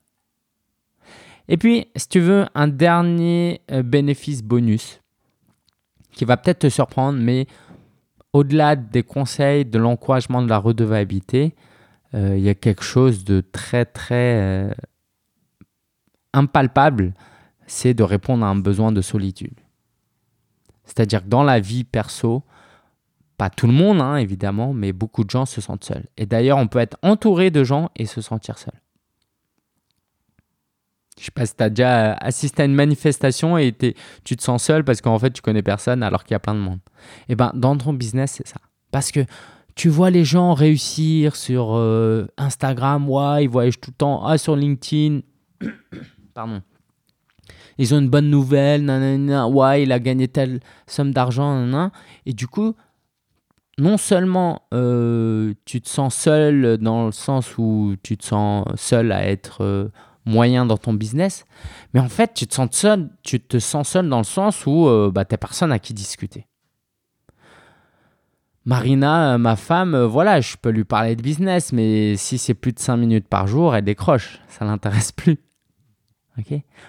[1.47, 5.01] Et puis, si tu veux, un dernier euh, bénéfice bonus
[6.11, 7.47] qui va peut-être te surprendre, mais
[8.33, 11.55] au-delà des conseils, de l'encouragement de la redevabilité,
[12.13, 14.71] euh, il y a quelque chose de très, très euh,
[16.33, 17.13] impalpable,
[17.67, 19.59] c'est de répondre à un besoin de solitude.
[20.85, 22.43] C'est-à-dire que dans la vie perso,
[23.39, 26.05] pas tout le monde, hein, évidemment, mais beaucoup de gens se sentent seuls.
[26.17, 28.73] Et d'ailleurs, on peut être entouré de gens et se sentir seul.
[31.17, 33.73] Je sais pas si tu as déjà assisté à une manifestation et
[34.25, 36.53] tu te sens seul parce qu'en fait, tu connais personne alors qu'il y a plein
[36.53, 36.79] de monde.
[37.29, 38.59] Et eh ben, dans ton business, c'est ça.
[38.91, 39.21] Parce que
[39.73, 44.37] tu vois les gens réussir sur euh, Instagram, ouais, ils voyagent tout le temps, ah,
[44.37, 45.21] sur LinkedIn,
[46.33, 46.61] pardon.
[47.77, 51.89] Ils ont une bonne nouvelle, nanana, ouais, il a gagné telle somme d'argent,
[52.25, 52.75] et du coup,
[53.79, 59.11] non seulement euh, tu te sens seul dans le sens où tu te sens seul
[59.11, 59.89] à être euh,
[60.25, 61.45] moyen dans ton business.
[61.93, 64.87] Mais en fait, tu te sens seul, tu te sens seul dans le sens où
[64.87, 66.45] euh, bah, tu n'as personne à qui discuter.
[68.65, 72.79] Marina, ma femme, voilà, je peux lui parler de business, mais si c'est plus de
[72.79, 74.39] 5 minutes par jour, elle décroche.
[74.47, 75.37] Ça l'intéresse plus.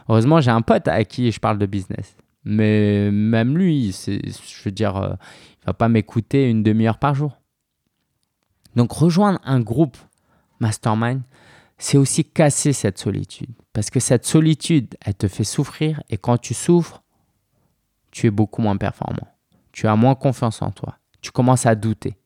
[0.08, 2.16] Heureusement, j'ai un pote à qui je parle de business.
[2.44, 5.16] Mais même lui, je veux dire,
[5.62, 7.36] il va pas m'écouter une demi-heure par jour.
[8.76, 9.98] Donc rejoindre un groupe
[10.60, 11.22] mastermind,
[11.78, 13.50] c'est aussi casser cette solitude.
[13.72, 17.02] Parce que cette solitude, elle te fait souffrir et quand tu souffres,
[18.10, 19.28] tu es beaucoup moins performant.
[19.72, 20.98] Tu as moins confiance en toi.
[21.20, 22.16] Tu commences à douter.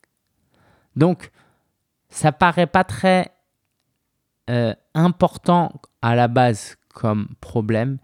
[0.96, 1.31] Donc,
[2.09, 3.33] ça paraît pas très
[4.50, 7.98] euh, important à la base comme problème,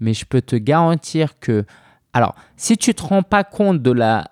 [0.00, 1.64] mais je peux te garantir que,
[2.12, 4.30] alors, si tu te rends pas compte de la,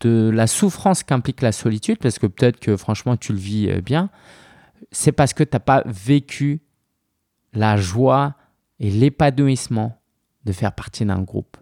[0.00, 3.80] de la souffrance qu'implique la solitude, parce que peut-être que franchement tu le vis euh,
[3.80, 4.10] bien,
[4.92, 6.60] c'est parce que tu n'as pas vécu
[7.52, 8.34] la joie
[8.80, 9.98] et l'épanouissement
[10.44, 11.56] de faire partie d'un groupe.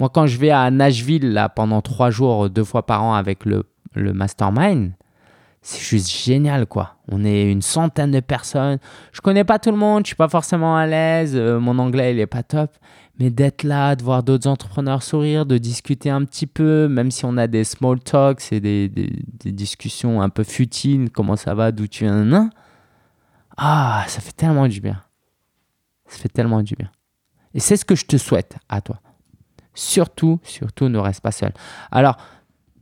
[0.00, 3.44] Moi, quand je vais à Nashville là, pendant trois jours, deux fois par an avec
[3.44, 4.92] le, le mastermind,
[5.66, 6.96] c'est juste génial quoi.
[7.08, 8.78] On est une centaine de personnes.
[9.12, 12.12] Je connais pas tout le monde, je suis pas forcément à l'aise, euh, mon anglais
[12.12, 12.76] il est pas top,
[13.18, 17.24] mais d'être là, de voir d'autres entrepreneurs sourire, de discuter un petit peu, même si
[17.24, 21.72] on a des small talks et des, des, discussions un peu futiles, comment ça va,
[21.72, 22.50] d'où tu viens,
[23.56, 25.00] ah, ça fait tellement du bien.
[26.06, 26.90] Ça fait tellement du bien.
[27.54, 29.00] Et c'est ce que je te souhaite à toi.
[29.74, 31.52] Surtout, surtout, ne reste pas seul.
[31.90, 32.16] Alors,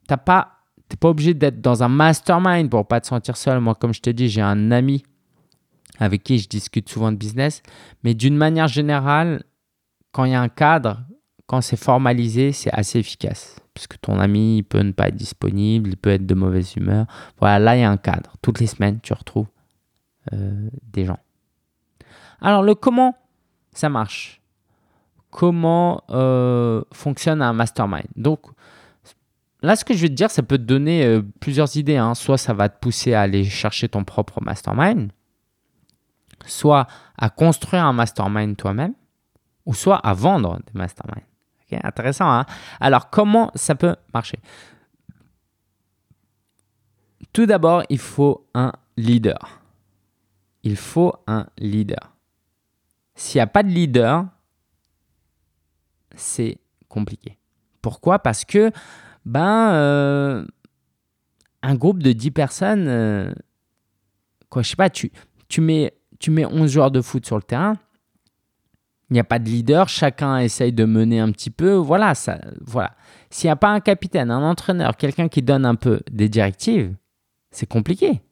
[0.08, 0.51] t'as pas,
[0.92, 3.60] t'es pas obligé d'être dans un mastermind pour pas te sentir seul.
[3.60, 5.02] Moi, comme je te dis, j'ai un ami
[5.98, 7.62] avec qui je discute souvent de business,
[8.04, 9.42] mais d'une manière générale,
[10.10, 11.00] quand il y a un cadre,
[11.46, 13.56] quand c'est formalisé, c'est assez efficace.
[13.72, 17.06] Parce que ton ami peut ne pas être disponible, il peut être de mauvaise humeur.
[17.38, 18.34] Voilà, là, il y a un cadre.
[18.42, 19.48] Toutes les semaines, tu retrouves
[20.34, 21.20] euh, des gens.
[22.42, 23.16] Alors, le comment
[23.72, 24.42] ça marche?
[25.30, 28.08] Comment euh, fonctionne un mastermind?
[28.14, 28.51] Donc,
[29.62, 31.96] là, ce que je vais te dire, ça peut te donner euh, plusieurs idées.
[31.96, 32.14] Hein.
[32.14, 35.10] Soit ça va te pousser à aller chercher ton propre mastermind,
[36.46, 38.94] soit à construire un mastermind toi-même
[39.64, 41.22] ou soit à vendre des masterminds.
[41.84, 42.46] intéressant, hein
[42.80, 44.38] Alors, comment ça peut marcher?
[47.32, 49.62] Tout d'abord, il faut un leader.
[50.64, 52.12] Il faut un leader.
[53.14, 54.26] S'il n'y a pas de leader,
[56.14, 57.38] c'est compliqué.
[57.80, 58.18] Pourquoi?
[58.18, 58.70] Parce que
[59.24, 60.44] ben, euh,
[61.62, 63.32] un groupe de 10 personnes, euh,
[64.48, 65.12] quoi, je sais pas, tu,
[65.48, 67.76] tu, mets, tu mets 11 joueurs de foot sur le terrain,
[69.12, 71.74] il n'y a pas de leader, chacun essaye de mener un petit peu.
[71.74, 72.92] Voilà, ça, voilà.
[73.28, 76.94] S'il n'y a pas un capitaine, un entraîneur, quelqu'un qui donne un peu des directives,
[77.50, 78.22] c'est compliqué.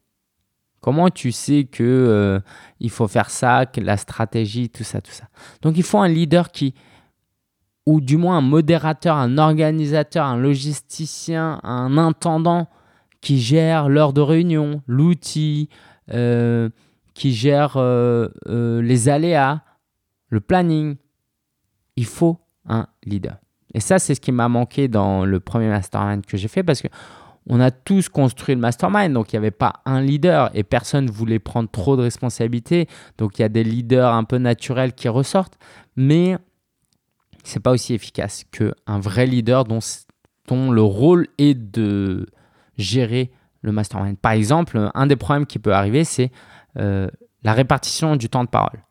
[0.81, 2.40] Comment tu sais que euh,
[2.81, 5.29] il faut faire ça, que la stratégie, tout ça, tout ça?
[5.61, 6.74] Donc il faut un leader qui
[7.90, 12.68] ou du moins un modérateur, un organisateur, un logisticien, un intendant
[13.20, 15.68] qui gère l'heure de réunion, l'outil,
[16.12, 16.68] euh,
[17.14, 19.62] qui gère euh, euh, les aléas,
[20.29, 20.98] le planning.
[21.96, 23.38] Il faut un leader.
[23.74, 26.83] Et ça, c'est ce qui m'a manqué dans le premier mastermind que j'ai fait parce
[26.83, 26.88] que
[27.48, 31.07] on a tous construit le mastermind, donc il n'y avait pas un leader et personne
[31.07, 32.87] ne voulait prendre trop de responsabilités.
[33.18, 35.59] Donc il y a des leaders un peu naturels qui ressortent,
[35.96, 36.37] mais
[37.44, 39.81] c'est pas aussi efficace qu'un vrai leader dont,
[40.48, 42.26] dont le rôle est de
[42.76, 43.31] gérer
[43.62, 44.16] le mastermind.
[44.18, 46.31] Par exemple, un des problèmes qui peut arriver, c'est
[46.79, 47.09] euh,
[47.42, 48.85] la répartition du temps de parole.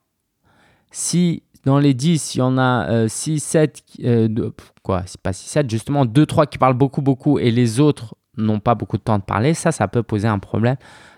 [0.92, 4.52] Si dans les 10, il y en a 6, euh, 7, euh,
[4.84, 8.16] quoi, c'est pas 6, 7, justement 2, 3 qui parlent beaucoup, beaucoup et les autres
[8.38, 10.78] n'ont pas beaucoup de temps de parler, ça, ça peut poser un problème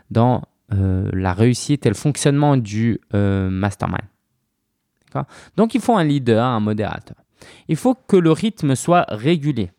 [0.10, 0.42] dans
[0.74, 4.06] la réussite et le fonctionnement du mastermind.
[5.58, 7.18] Donc il faut un leader, un modérateur.
[7.68, 9.72] Il faut que le rythme soit régulier.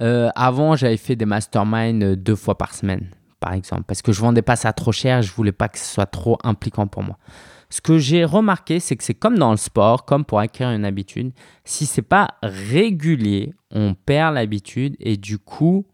[0.00, 4.20] Euh, avant, j'avais fait des masterminds deux fois par semaine, par exemple, parce que je
[4.20, 7.18] vendais pas ça trop cher, je voulais pas que ce soit trop impliquant pour moi.
[7.70, 10.84] Ce que j'ai remarqué, c'est que c'est comme dans le sport, comme pour acquérir une
[10.84, 11.32] habitude.
[11.64, 15.86] Si c'est pas régulier, on perd l'habitude et du coup,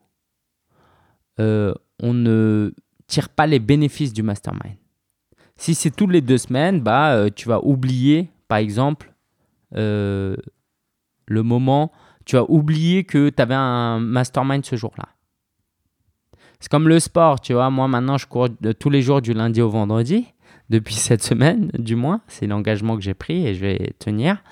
[1.38, 2.72] euh, on ne
[3.06, 4.76] tire pas les bénéfices du mastermind.
[5.56, 9.12] Si c'est toutes les deux semaines, bah, euh, tu vas oublier, par exemple,
[9.74, 10.36] euh,
[11.26, 11.92] le moment,
[12.24, 15.08] tu as oublié que tu avais un mastermind ce jour-là.
[16.60, 17.70] C'est comme le sport, tu vois.
[17.70, 18.48] Moi, maintenant, je cours
[18.78, 20.26] tous les jours du lundi au vendredi,
[20.70, 22.20] depuis cette semaine, du moins.
[22.28, 24.42] C'est l'engagement que j'ai pris et je vais tenir.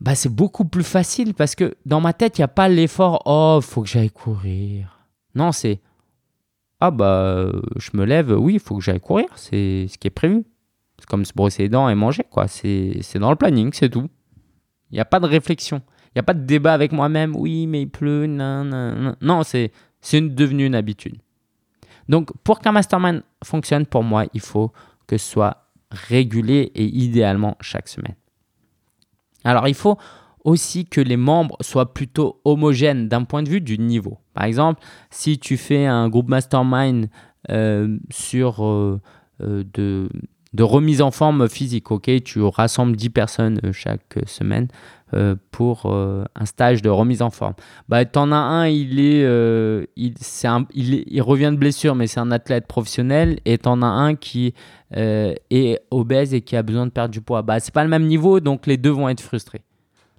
[0.00, 3.22] Bah, c'est beaucoup plus facile parce que dans ma tête, il n'y a pas l'effort
[3.24, 4.98] Oh, faut que j'aille courir.
[5.34, 5.80] Non, c'est
[6.80, 9.26] Ah, bah, je me lève, oui, il faut que j'aille courir.
[9.36, 10.44] C'est ce qui est prévu.
[10.98, 12.48] C'est comme se brosser les dents et manger, quoi.
[12.48, 14.08] C'est dans le planning, c'est tout.
[14.90, 15.82] Il n'y a pas de réflexion.
[16.08, 17.34] Il n'y a pas de débat avec moi-même.
[17.34, 18.26] Oui, mais il pleut.
[18.26, 19.42] Non, non, non.
[19.42, 19.70] c'est
[20.12, 21.16] devenu une habitude.
[22.08, 24.72] Donc, pour qu'un mastermind fonctionne, pour moi, il faut
[25.06, 28.14] que ce soit régulé et idéalement chaque semaine.
[29.42, 29.98] Alors, il faut
[30.44, 34.18] aussi que les membres soient plutôt homogènes d'un point de vue du niveau.
[34.34, 37.08] Par exemple, si tu fais un groupe mastermind
[37.50, 39.00] euh, sur euh,
[39.40, 40.08] euh, de,
[40.54, 41.90] de remise en forme physique.
[41.90, 44.68] Ok, tu rassembles 10 personnes euh, chaque semaine
[45.12, 47.54] euh, pour euh, un stage de remise en forme.
[47.88, 49.22] Bah, tu en as un, il est,
[49.96, 50.14] il,
[50.74, 54.54] il, revient de blessure, mais c'est un athlète professionnel, et tu en as un qui
[54.96, 57.42] est obèse et qui a besoin de perdre du poids.
[57.42, 59.62] Bah, c'est pas le même niveau, donc les deux vont être frustrés.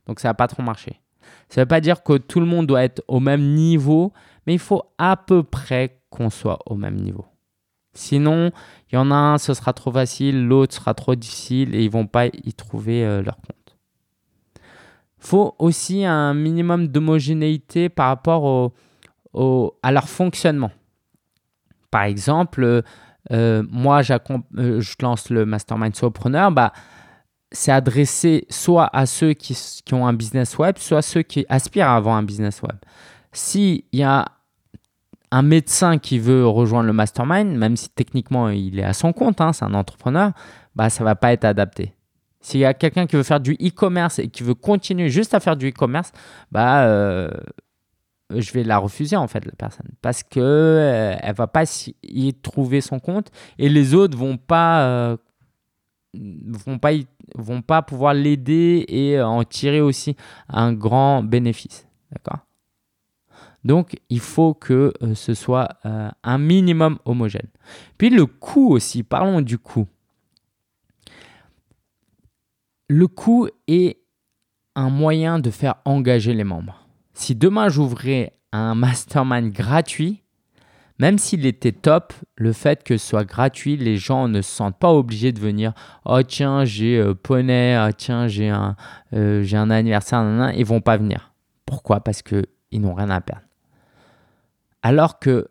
[0.05, 0.99] Donc ça va pas trop marcher.
[1.47, 4.11] Ça veut pas dire que tout le monde doit être au même niveau,
[4.45, 7.25] mais il faut à peu près qu'on soit au même niveau.
[7.95, 8.51] Sinon,
[8.91, 11.89] il y en a un, ce sera trop facile, l'autre sera trop difficile et ils
[11.89, 13.77] vont pas y trouver euh, leur compte.
[15.17, 18.73] faut aussi un minimum d'homogénéité par rapport
[19.33, 20.71] au, à leur fonctionnement.
[21.89, 22.83] Par exemple,
[23.31, 24.01] euh, moi,
[24.57, 26.73] euh, je lance le Mastermind Solopreneur, bah,
[27.51, 31.45] c'est adressé soit à ceux qui, qui, ont un business web, soit à ceux qui
[31.47, 32.75] aspirent à avoir un business web.
[33.31, 34.25] S'il y a
[35.35, 39.41] un médecin qui veut rejoindre le mastermind, même si techniquement il est à son compte,
[39.41, 40.31] hein, c'est un entrepreneur,
[40.75, 41.93] bah, ça va pas être adapté.
[42.39, 45.41] S'il y a quelqu'un qui veut faire du e-commerce et qui veut continuer juste à
[45.41, 46.13] faire du e-commerce,
[46.51, 47.29] bah, euh,
[48.29, 49.89] je vais la refuser en fait, la personne.
[50.01, 51.65] Parce qu'elle euh, elle va pas
[52.01, 55.17] y trouver son compte et les autres vont pas, euh,
[56.13, 56.91] vont pas,
[57.35, 60.15] vont pas pouvoir l'aider et en tirer aussi
[60.47, 61.89] un grand bénéfice.
[62.09, 62.39] D'accord?
[63.65, 67.49] Donc, il faut que euh, ce soit euh, un minimum homogène.
[67.97, 69.87] Puis le coût aussi, parlons du coût.
[72.87, 73.97] Le coût est
[74.75, 76.87] un moyen de faire engager les membres.
[77.15, 80.21] Si demain j'ouvrais un mastermind gratuit,
[80.99, 84.77] même s'il était top, le fait que ce soit gratuit, les gens ne se sentent
[84.77, 85.73] pas obligés de venir.
[86.05, 88.75] Oh tiens, j'ai euh, poney, oh, tiens, j'ai un,
[89.11, 91.33] un anniversaire, nan, ils vont pas venir.
[91.65, 92.01] Pourquoi?
[92.01, 93.44] Parce qu'ils n'ont rien à perdre.
[94.85, 95.47] Alors que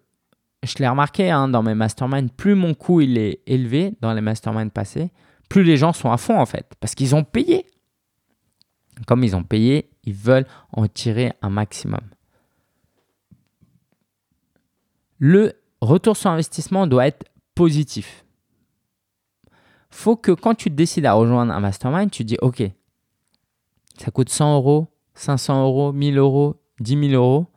[0.63, 4.71] je l'ai remarqué hein, dans mes masterminds, plus mon coût est élevé dans les masterminds
[4.71, 5.11] passés,
[5.49, 7.67] plus les gens sont à fond en fait, parce qu'ils ont payé.
[9.09, 12.03] Comme ils ont payé, ils veulent en tirer un maximum.
[15.19, 17.25] Le retour sur investissement doit être
[17.57, 18.25] positif.
[19.91, 22.63] Faut que quand tu décides à rejoindre un mastermind, tu dis OK,
[23.99, 27.49] ça coûte 100 euros, 500 euros, 1000 euros, 10 000 euros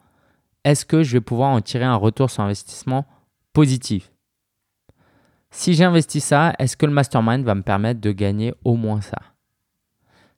[0.63, 3.05] est-ce que je vais pouvoir en tirer un retour sur investissement
[3.53, 4.11] positif?
[5.49, 9.17] Si j'investis ça, est-ce que le mastermind va me permettre de gagner au moins ça?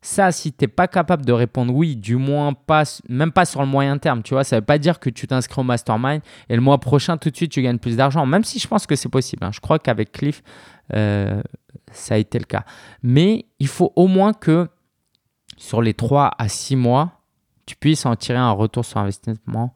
[0.02, 3.60] Ça, si tu n'es pas capable de répondre oui, du moins pas, même pas sur
[3.60, 6.22] le moyen terme, tu vois, ça ne veut pas dire que tu t'inscris au mastermind
[6.48, 8.88] et le mois prochain, tout de suite, tu gagnes plus d'argent, même si je pense
[8.88, 9.44] que c'est possible.
[9.44, 9.52] Hein.
[9.52, 10.42] Je crois qu'avec Cliff,
[10.94, 11.42] euh,
[11.92, 12.64] ça a été le cas.
[13.04, 14.70] Mais il faut au moins que
[15.58, 17.24] sur les 3 à 6 mois,
[17.66, 19.74] tu puisses en tirer un retour sur investissement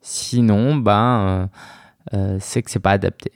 [0.00, 1.50] Sinon, ben,
[2.12, 3.32] euh, euh, c'est que c'est pas adapté.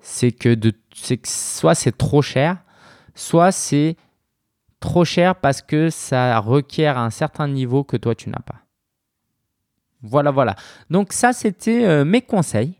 [0.00, 2.56] C'est que, que soit c'est trop cher,
[3.14, 3.96] soit c'est
[4.80, 8.60] trop cher parce que ça requiert un certain niveau que toi tu n'as pas.
[10.02, 10.56] Voilà, voilà.
[10.88, 12.74] Donc ça, c'était euh, mes conseils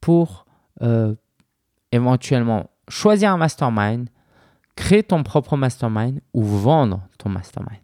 [0.00, 0.46] pour
[1.92, 4.08] éventuellement choisir un mastermind,
[4.76, 7.80] créer ton propre mastermind ou vendre ton mastermind.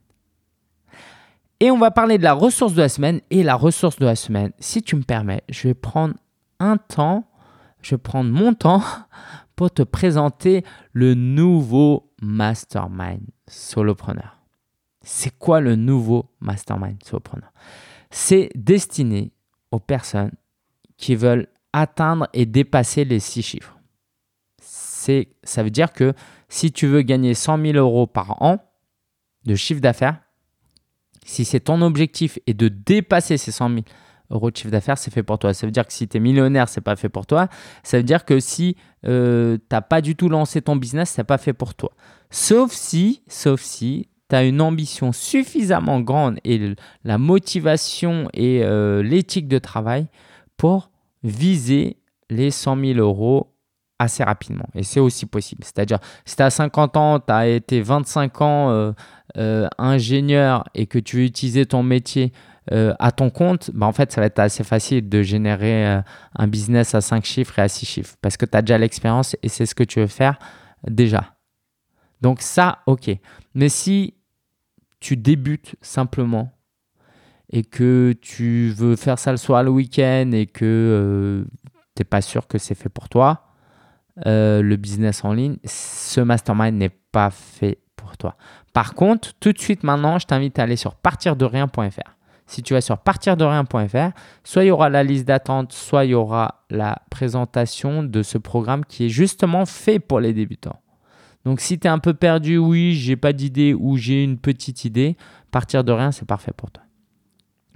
[1.61, 3.21] Et on va parler de la ressource de la semaine.
[3.31, 6.15] Et la ressource de la semaine, si tu me permets, je vais prendre
[6.59, 7.29] un temps,
[7.81, 8.83] je vais prendre mon temps
[9.57, 14.39] pour te présenter le nouveau mastermind solopreneur.
[15.03, 17.53] C'est quoi le nouveau mastermind solopreneur?
[18.11, 19.33] C'est destiné
[19.71, 20.33] aux personnes
[20.97, 23.79] qui veulent atteindre et dépasser les six chiffres.
[24.59, 26.15] Ça veut dire que
[26.49, 28.59] si tu veux gagner 100 000 euros par an
[29.45, 30.21] de chiffre d'affaires,
[31.27, 33.81] si c'est ton objectif et de dépasser ces 100 000
[34.31, 35.53] euros de chiffre d'affaires, c'est fait pour toi.
[35.53, 37.49] Ça veut dire que si tu es millionnaire, c'est pas fait pour toi.
[37.83, 41.25] Ça veut dire que si euh, tu n'as pas du tout lancé ton business, c'est
[41.25, 41.93] pas fait pour toi.
[42.31, 49.03] Sauf si, sauf si tu as une ambition suffisamment grande et la motivation et euh,
[49.03, 50.07] l'éthique de travail
[50.57, 50.91] pour
[51.23, 51.99] viser
[52.31, 53.53] les 100 000 euros
[53.99, 54.67] assez rapidement.
[54.75, 55.65] Et c'est aussi possible.
[55.65, 58.93] C'est-à-dire, si tu as 50 ans, tu as été 25 ans euh,
[59.37, 62.33] euh, ingénieur et que tu veux utiliser ton métier
[62.73, 66.01] euh, à ton compte, bah en fait, ça va être assez facile de générer
[66.35, 69.37] un business à 5 chiffres et à 6 chiffres parce que tu as déjà l'expérience
[69.43, 70.39] et c'est ce que tu veux faire
[70.89, 71.37] déjà.
[72.21, 73.11] Donc ça, ok.
[73.55, 74.15] Mais si
[75.01, 76.53] tu débutes simplement
[77.51, 81.47] et que tu veux faire ça le soir, le week-end et que
[81.95, 83.47] tu n'es pas sûr que c'est fait pour toi,
[84.25, 88.37] euh, le business en ligne, ce mastermind n'est pas fait pour toi.
[88.77, 92.11] Par contre, tout de suite maintenant, je t'invite à aller sur partirderien.fr.
[92.47, 94.11] Si tu vas sur partirderien.fr,
[94.45, 98.37] soit il y aura la liste d'attente, soit il y aura la présentation de ce
[98.37, 100.79] programme qui est justement fait pour les débutants.
[101.47, 104.85] Donc si tu es un peu perdu, oui, j'ai pas d'idée ou j'ai une petite
[104.85, 105.17] idée,
[105.51, 106.85] partir de rien, c'est parfait pour toi.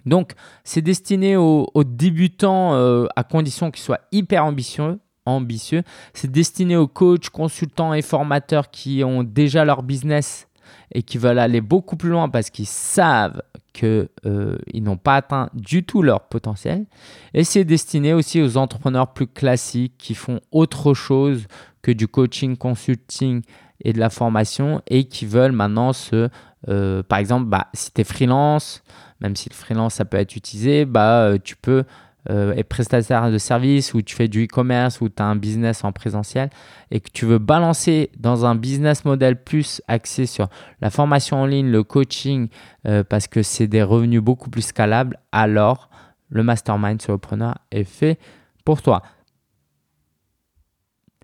[0.05, 0.33] Donc
[0.65, 5.83] c'est destiné aux, débutants euh, à condition qu'ils soient hyper ambitieux ambitieux.
[6.13, 10.49] C'est destiné aux coachs, consultants et formateurs qui ont déjà leur business
[10.93, 15.49] et qui veulent aller beaucoup plus loin parce qu'ils savent qu'ils euh, n'ont pas atteint
[15.55, 16.87] du tout leur potentiel.
[17.35, 21.47] Et c'est destiné aussi aux entrepreneurs plus classiques qui font autre chose
[21.83, 23.43] que du coaching, consulting
[23.83, 26.29] et de la formation et qui veulent maintenant se...
[26.69, 28.83] Euh, par exemple, bah, si tu es freelance,
[29.21, 31.85] même si le freelance ça peut être utilisé, bah, euh, tu peux
[32.29, 35.85] euh, et prestataire de services ou tu fais du e-commerce ou tu as un business
[35.85, 36.51] en présentiel
[36.91, 40.49] et que tu veux balancer dans un business model plus axé sur
[40.83, 42.49] la formation en ligne, le coaching,
[42.87, 45.89] euh, parce que c'est des revenus beaucoup plus scalables, alors
[46.29, 48.19] le mastermind solopreneur est fait
[48.65, 49.03] pour toi.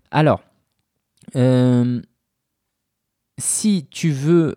[0.09, 0.41] Alors,
[1.35, 2.01] euh,
[3.37, 4.55] si tu veux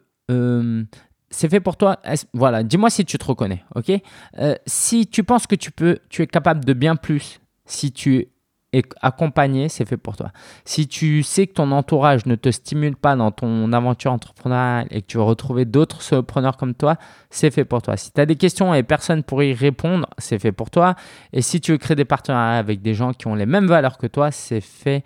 [1.31, 1.99] c'est fait pour toi.
[2.35, 3.93] Voilà, dis-moi si tu te reconnais, ok?
[4.38, 8.29] Euh, Si tu penses que tu peux, tu es capable de bien plus, si tu
[8.73, 10.31] es accompagné, c'est fait pour toi.
[10.64, 15.03] Si tu sais que ton entourage ne te stimule pas dans ton aventure entrepreneuriale et
[15.03, 16.97] que tu veux retrouver d'autres solopreneurs comme toi,
[17.31, 17.97] c'est fait pour toi.
[17.97, 20.95] Si tu as des questions et personne pour y répondre, c'est fait pour toi.
[21.33, 23.99] Et si tu veux créer des partenariats avec des gens qui ont les mêmes valeurs
[23.99, 25.05] que toi, c'est fait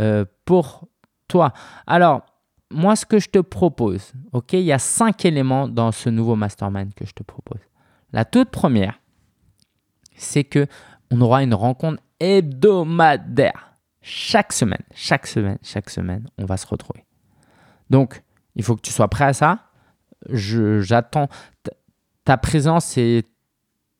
[0.00, 0.88] euh, pour
[1.28, 1.52] toi.
[1.86, 2.22] Alors,
[2.70, 6.36] moi, ce que je te propose, ok, il y a cinq éléments dans ce nouveau
[6.36, 7.60] mastermind que je te propose.
[8.12, 9.00] La toute première,
[10.16, 10.66] c'est que
[11.10, 13.72] on aura une rencontre hebdomadaire.
[14.00, 17.04] Chaque semaine, chaque semaine, chaque semaine, on va se retrouver.
[17.90, 18.22] Donc,
[18.54, 19.70] il faut que tu sois prêt à ça.
[20.30, 21.28] J'attends.
[22.24, 23.28] Ta présence est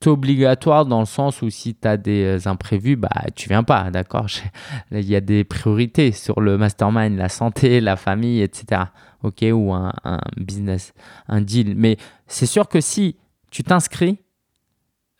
[0.05, 3.89] obligatoire dans le sens où si tu as des euh, imprévus, bah, tu viens pas,
[3.89, 4.27] d'accord?
[4.91, 8.83] Il y a des priorités sur le mastermind, la santé, la famille, etc.
[9.23, 9.93] Ok Ou un,
[10.37, 10.93] business,
[11.27, 11.73] un deal.
[11.75, 13.17] Mais c'est sûr que si
[13.49, 14.19] tu t'inscris,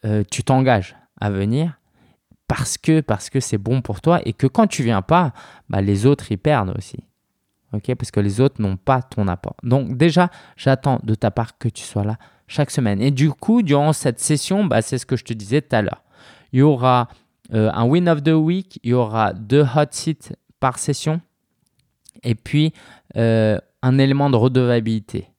[0.06, 1.80] euh, tu t'engages à venir
[2.48, 5.34] parce que parce que c'est bon pour toi et que quand tu viens pas,
[5.70, 7.04] bah, les autres ils perdent aussi.
[7.74, 7.94] Ok?
[7.96, 9.56] Parce que les autres n'ont pas ton apport.
[9.64, 12.18] Donc déjà, j'attends de ta part que tu sois là
[12.48, 13.02] chaque semaine.
[13.02, 15.82] Et du coup, durant cette session, bah, c'est ce que je te disais tout à
[15.82, 16.04] l'heure.
[16.54, 17.10] Il y aura
[17.54, 21.22] euh, un win of the week, il y aura deux hot seats par session,
[22.24, 22.74] et puis
[23.16, 25.30] euh, un élément de redevabilité.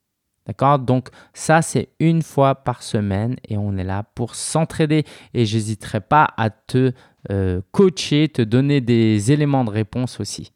[0.48, 0.78] D'accord?
[0.78, 5.04] Donc ça, c'est une fois par semaine et on est là pour s'entraider.
[5.34, 6.92] Et j'hésiterai pas à te
[7.30, 10.52] euh, coacher, te donner des éléments de réponse aussi.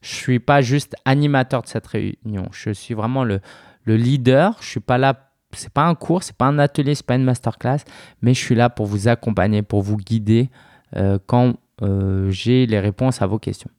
[0.00, 2.48] Je ne suis pas juste animateur de cette réunion.
[2.50, 3.40] Je suis vraiment le,
[3.86, 4.56] leader.
[4.60, 5.25] Je suis pas là.
[5.58, 7.78] C'est pas un cours, c'est pas un atelier, c'est pas une masterclass,
[8.22, 10.50] mais je suis là pour vous accompagner, pour vous guider
[10.96, 13.70] euh, quand euh, j'ai les réponses à vos questions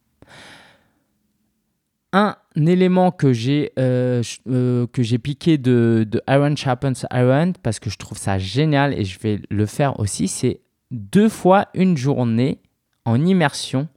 [2.13, 7.97] un élément que j'ai euh, que j'ai piqué de, Iron Sharpens Iron parce que je
[7.97, 12.59] trouve ça génial et je vais le faire aussi, c'est deux fois une journée
[13.05, 13.87] en immersion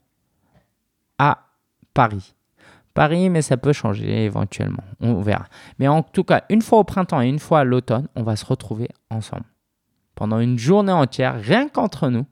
[1.19, 1.47] à
[1.95, 2.35] Paris.
[2.95, 5.47] Paris, mais ça peut changer éventuellement, on verra.
[5.79, 8.37] Mais en tout cas, une fois au printemps et une fois à l'automne, on va
[8.37, 9.45] se retrouver ensemble
[10.21, 12.27] pendant une journée entière, rien qu'entre nous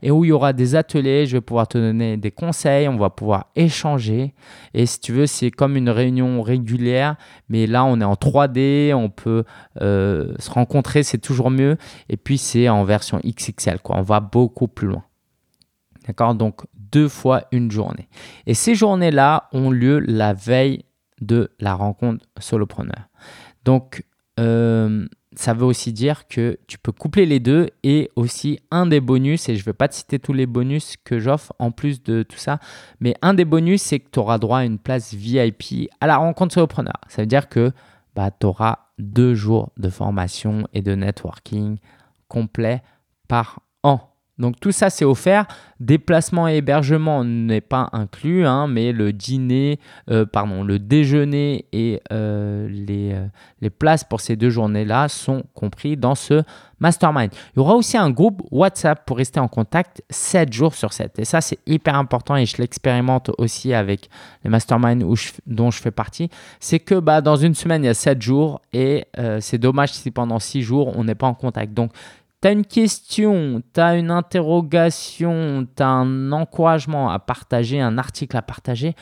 [0.00, 2.96] et où il y aura des ateliers, je vais pouvoir te donner des conseils, on
[2.96, 4.32] va pouvoir échanger.
[4.72, 7.16] Et si tu veux, c'est comme une réunion régulière,
[7.50, 9.44] mais là on est en 3D, on peut
[9.82, 11.76] euh, se rencontrer, c'est toujours mieux.
[12.08, 13.98] Et puis c'est en version XXL, quoi.
[13.98, 15.04] on va beaucoup plus loin.
[16.06, 16.34] D'accord?
[16.34, 18.08] Donc deux fois une journée.
[18.46, 20.84] Et ces journées-là ont lieu la veille
[21.20, 23.08] de la rencontre solopreneur.
[23.64, 24.04] Donc,
[24.38, 29.00] euh, ça veut aussi dire que tu peux coupler les deux et aussi un des
[29.00, 32.02] bonus, et je ne vais pas te citer tous les bonus que j'offre en plus
[32.02, 32.58] de tout ça,
[33.00, 36.16] mais un des bonus, c'est que tu auras droit à une place VIP à la
[36.16, 37.00] rencontre solopreneur.
[37.08, 37.72] Ça veut dire que
[38.16, 41.78] bah, tu auras deux jours de formation et de networking
[42.26, 42.82] complet
[43.28, 44.00] par an.
[44.38, 45.46] Donc tout ça, c'est offert.
[45.80, 49.78] Déplacement et hébergement n'est pas inclus, hein, mais le dîner,
[50.10, 53.26] euh, pardon, le déjeuner et euh, les, euh,
[53.60, 56.42] les, places pour ces deux journées-là sont compris dans ce
[56.80, 57.30] mastermind.
[57.54, 61.18] Il y aura aussi un groupe WhatsApp pour rester en contact 7 jours sur 7.
[61.20, 64.08] Et ça, c'est hyper important et je l'expérimente aussi avec
[64.42, 65.04] les masterminds
[65.46, 66.28] dont je fais partie.
[66.58, 69.04] C'est que bah, dans une semaine, il y a 7 jours et
[69.40, 71.72] c'est dommage si pendant 6 jours, on n'est pas en contact.
[71.72, 71.92] Donc,
[72.40, 77.98] tu as une question, tu as une interrogation, tu as un encouragement à partager, un
[77.98, 78.94] article à partager,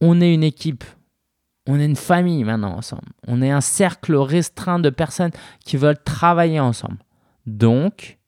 [0.00, 0.84] on est une équipe.
[1.66, 3.08] On est une famille maintenant ensemble.
[3.26, 5.30] On est un cercle restreint de personnes
[5.64, 6.98] qui veulent travailler ensemble.
[7.46, 8.18] Donc,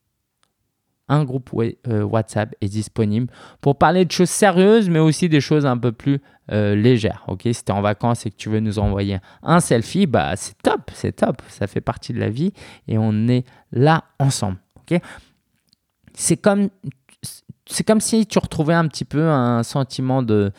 [1.09, 1.49] un groupe
[1.87, 3.27] euh, WhatsApp est disponible
[3.59, 6.21] pour parler de choses sérieuses, mais aussi des choses un peu plus
[6.51, 7.23] euh, légères.
[7.27, 10.35] Ok, si tu es en vacances et que tu veux nous envoyer un selfie, bah
[10.35, 11.41] c'est top, c'est top.
[11.47, 12.53] Ça fait partie de la vie
[12.87, 14.57] et on est là ensemble.
[14.81, 14.99] Ok,
[16.13, 16.69] c'est comme
[17.65, 20.51] c'est comme si tu retrouvais un petit peu un sentiment de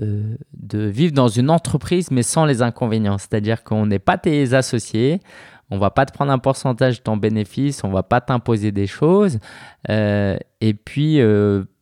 [0.00, 3.18] euh, de vivre dans une entreprise mais sans les inconvénients.
[3.18, 5.20] C'est-à-dire qu'on n'est pas tes associés,
[5.70, 8.86] on va pas te prendre un pourcentage de ton bénéfice, on va pas t'imposer des
[8.86, 9.38] choses.
[9.90, 11.20] Euh, et puis,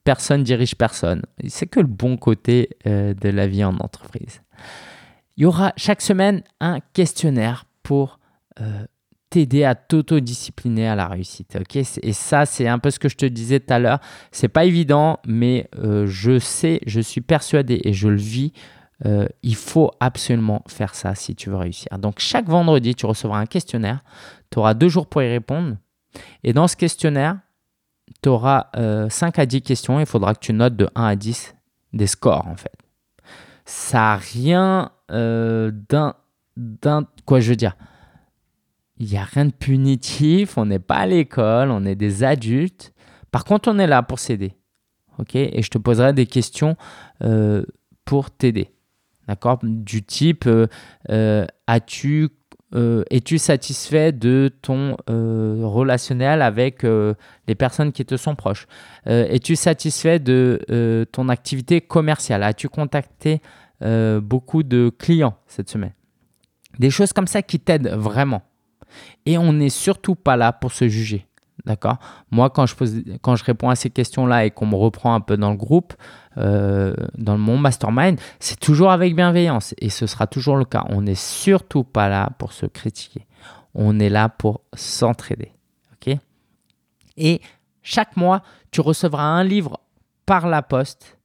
[0.05, 1.23] personne dirige personne.
[1.49, 4.43] C'est que le bon côté euh, de la vie en entreprise.
[5.37, 8.21] Il y aura chaque semaine un questionnaire pour
[9.31, 11.59] t'aider à t'autodiscipliner à la réussite.
[11.75, 13.99] et ça, c'est un peu ce que je te disais tout à l'heure.
[14.31, 15.69] C'est pas évident, mais
[16.05, 18.53] je sais, je suis persuadé et je le vis
[19.07, 21.99] euh, il faut absolument faire ça si tu veux réussir.
[21.99, 24.03] Donc chaque vendredi, tu recevras un questionnaire.
[24.51, 25.77] Tu auras deux jours pour y répondre.
[26.43, 27.39] Et dans ce questionnaire,
[28.23, 30.01] tu auras 5 euh, à 10 questions.
[30.01, 31.55] Il faudra que tu notes de 1 à 10
[31.93, 32.77] des scores en fait.
[33.65, 36.15] Ça n'a rien euh, d'un,
[37.25, 37.77] Quoi je veux dire?
[38.99, 40.57] Il n'y a rien de punitif.
[40.59, 41.71] On n'est pas à l'école.
[41.71, 42.93] On est des adultes.
[43.31, 44.55] Par contre, on est là pour s'aider.
[45.19, 45.35] ok?
[45.35, 46.77] Et je te poserai des questions
[48.05, 48.75] pour t'aider.
[49.29, 49.59] D'accord?
[49.63, 50.67] Du type, euh,
[51.11, 52.29] euh, as-tu
[52.75, 58.67] euh, es-tu satisfait de ton relationnel avec les personnes qui te sont proches?
[59.07, 62.43] Es-tu satisfait de ton activité commerciale?
[62.43, 63.41] As-tu contacté
[63.81, 65.93] beaucoup de clients cette semaine?
[66.79, 68.43] Des choses comme ça qui t'aident vraiment.
[69.27, 71.27] Et on n'est surtout pas là pour se juger.
[71.65, 71.99] D'accord
[72.31, 75.21] Moi, quand je, pose, quand je réponds à ces questions-là et qu'on me reprend un
[75.21, 75.95] peu dans le groupe,
[76.37, 80.85] euh, dans mon mastermind, c'est toujours avec bienveillance et ce sera toujours le cas.
[80.91, 83.27] On n'est surtout pas là pour se critiquer.
[83.75, 85.53] On est là pour s'entraider.
[85.95, 86.17] OK?
[87.17, 87.41] Et
[87.83, 89.81] chaque mois, tu recevras un livre
[90.27, 91.19] par la poste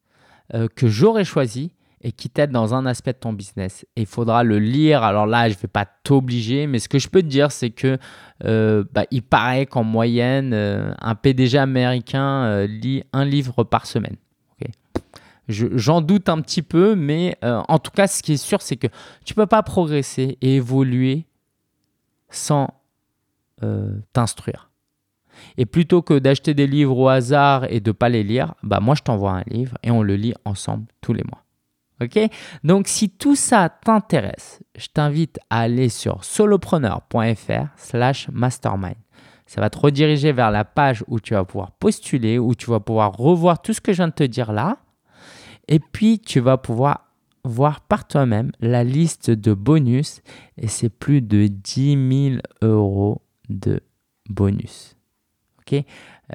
[0.54, 3.86] euh, que j'aurai choisi et qui t'aide dans un aspect de ton business.
[3.96, 5.04] Et il faudra le lire.
[5.04, 7.72] Alors là, je ne vais pas t'obliger, mais ce que je peux te dire, c'est
[7.72, 7.98] que
[8.46, 14.16] euh, bah, il paraît qu'en moyenne, un PDG américain lit un livre par semaine.
[15.50, 18.78] J'en doute un petit peu, mais euh, en tout cas, ce qui est sûr, c'est
[18.78, 18.86] que
[19.26, 21.26] tu ne peux pas progresser et évoluer
[22.30, 22.70] sans
[23.64, 24.70] euh, t'instruire.
[25.58, 28.80] Et plutôt que d'acheter des livres au hasard et de ne pas les lire, bah
[28.80, 31.44] moi je t'envoie un livre et on le lit ensemble tous les mois.
[32.64, 38.96] Donc, si tout ça t'intéresse, je t'invite à aller sur solopreneur.fr/slash mastermind.
[39.46, 42.80] Ça va te rediriger vers la page où tu vas pouvoir postuler, où tu vas
[42.80, 44.78] pouvoir revoir tout ce que je viens de te dire là.
[45.68, 47.06] Et puis, tu vas pouvoir
[47.44, 50.22] voir par toi-même la liste de bonus.
[50.58, 53.82] Et c'est plus de 10 000 euros de
[54.30, 54.96] bonus.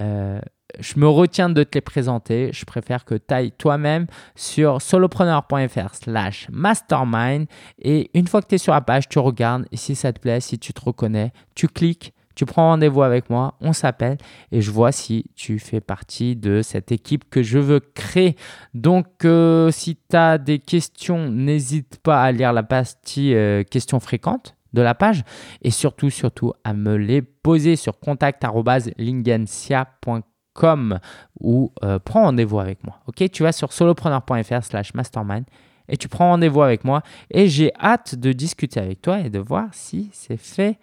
[0.00, 0.40] Euh,
[0.80, 2.50] je me retiens de te les présenter.
[2.52, 7.46] Je préfère que tu ailles toi-même sur solopreneur.fr slash mastermind.
[7.78, 9.66] Et une fois que tu es sur la page, tu regardes.
[9.72, 12.12] Et si ça te plaît, si tu te reconnais, tu cliques.
[12.34, 14.18] Tu prends rendez-vous avec moi, on s'appelle
[14.50, 18.34] et je vois si tu fais partie de cette équipe que je veux créer.
[18.74, 24.00] Donc, euh, si tu as des questions, n'hésite pas à lire la partie euh, questions
[24.00, 25.22] fréquentes de la page
[25.62, 30.98] et surtout, surtout à me les poser sur contact.lingensia.com comme
[31.40, 33.00] ou euh, prends rendez-vous avec moi.
[33.06, 35.44] Ok, tu vas sur solopreneur.fr slash mastermind
[35.88, 39.38] et tu prends rendez-vous avec moi et j'ai hâte de discuter avec toi et de
[39.38, 40.78] voir si c'est fait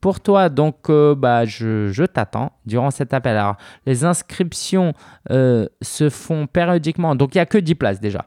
[0.00, 0.48] pour toi.
[0.48, 3.36] Donc, euh, bah, je, t'attends durant cet appel.
[3.36, 4.94] Alors, les inscriptions
[5.30, 7.14] euh, se font périodiquement.
[7.16, 8.26] Donc, il n'y a que 10 places déjà.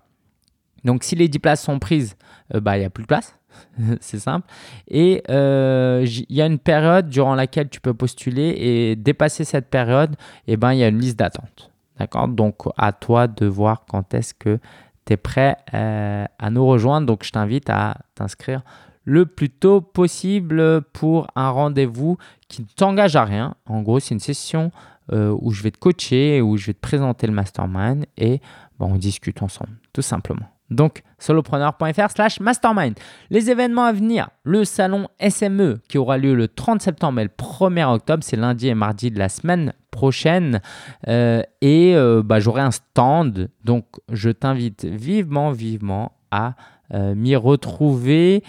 [0.84, 2.16] Donc, si les 10 places sont prises,
[2.54, 3.39] bah, il n'y a plus de place.
[4.02, 4.48] c'est simple.
[4.88, 9.70] Et euh, il y a une période durant laquelle tu peux postuler et dépasser cette
[9.70, 10.16] période,
[10.48, 11.72] eh ben, il y a une liste d'attente.
[11.98, 12.28] D'accord?
[12.28, 14.60] Donc, à toi de voir quand est-ce que
[15.06, 17.08] tu es prêt euh, à nous rejoindre.
[17.08, 18.62] Donc, je t'invite à t'inscrire
[19.04, 23.56] le plus tôt possible pour un rendez-vous qui ne t'engage à rien.
[23.66, 24.72] En gros, c'est une session
[25.12, 28.40] euh, où je vais te coacher, où je vais te présenter le mastermind et
[28.80, 30.48] on discute ensemble, tout simplement.
[30.72, 32.94] Donc, solopreneur.fr slash mastermind.
[33.30, 37.30] Les événements à venir, le salon SME qui aura lieu le 30 septembre et le
[37.30, 40.62] 1er octobre, c'est lundi et mardi de la semaine prochaine.
[41.08, 46.54] Euh, et euh, bah, j'aurai un stand, donc je t'invite vivement, vivement à
[46.94, 48.44] euh, m'y retrouver.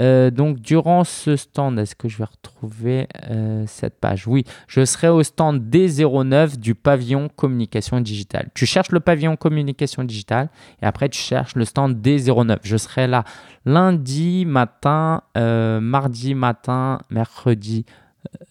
[0.00, 4.26] Euh, donc, durant ce stand, est-ce que je vais retrouver euh, cette page?
[4.26, 8.48] Oui, je serai au stand D09 du pavillon communication digitale.
[8.54, 10.50] Tu cherches le pavillon communication digitale
[10.82, 12.58] et après tu cherches le stand D09.
[12.62, 13.24] Je serai là
[13.64, 17.84] lundi matin, euh, mardi matin, mercredi.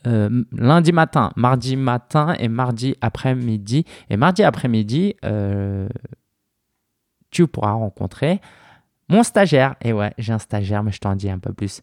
[0.05, 3.85] lundi matin, mardi matin et mardi après-midi.
[4.09, 5.15] Et mardi après-midi,
[7.31, 8.41] tu pourras rencontrer
[9.09, 11.81] mon stagiaire, et ouais, j'ai un stagiaire, mais je t'en dis un peu plus.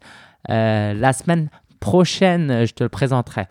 [0.51, 1.49] Euh, la semaine
[1.81, 3.47] prochaine, je te le présenterai.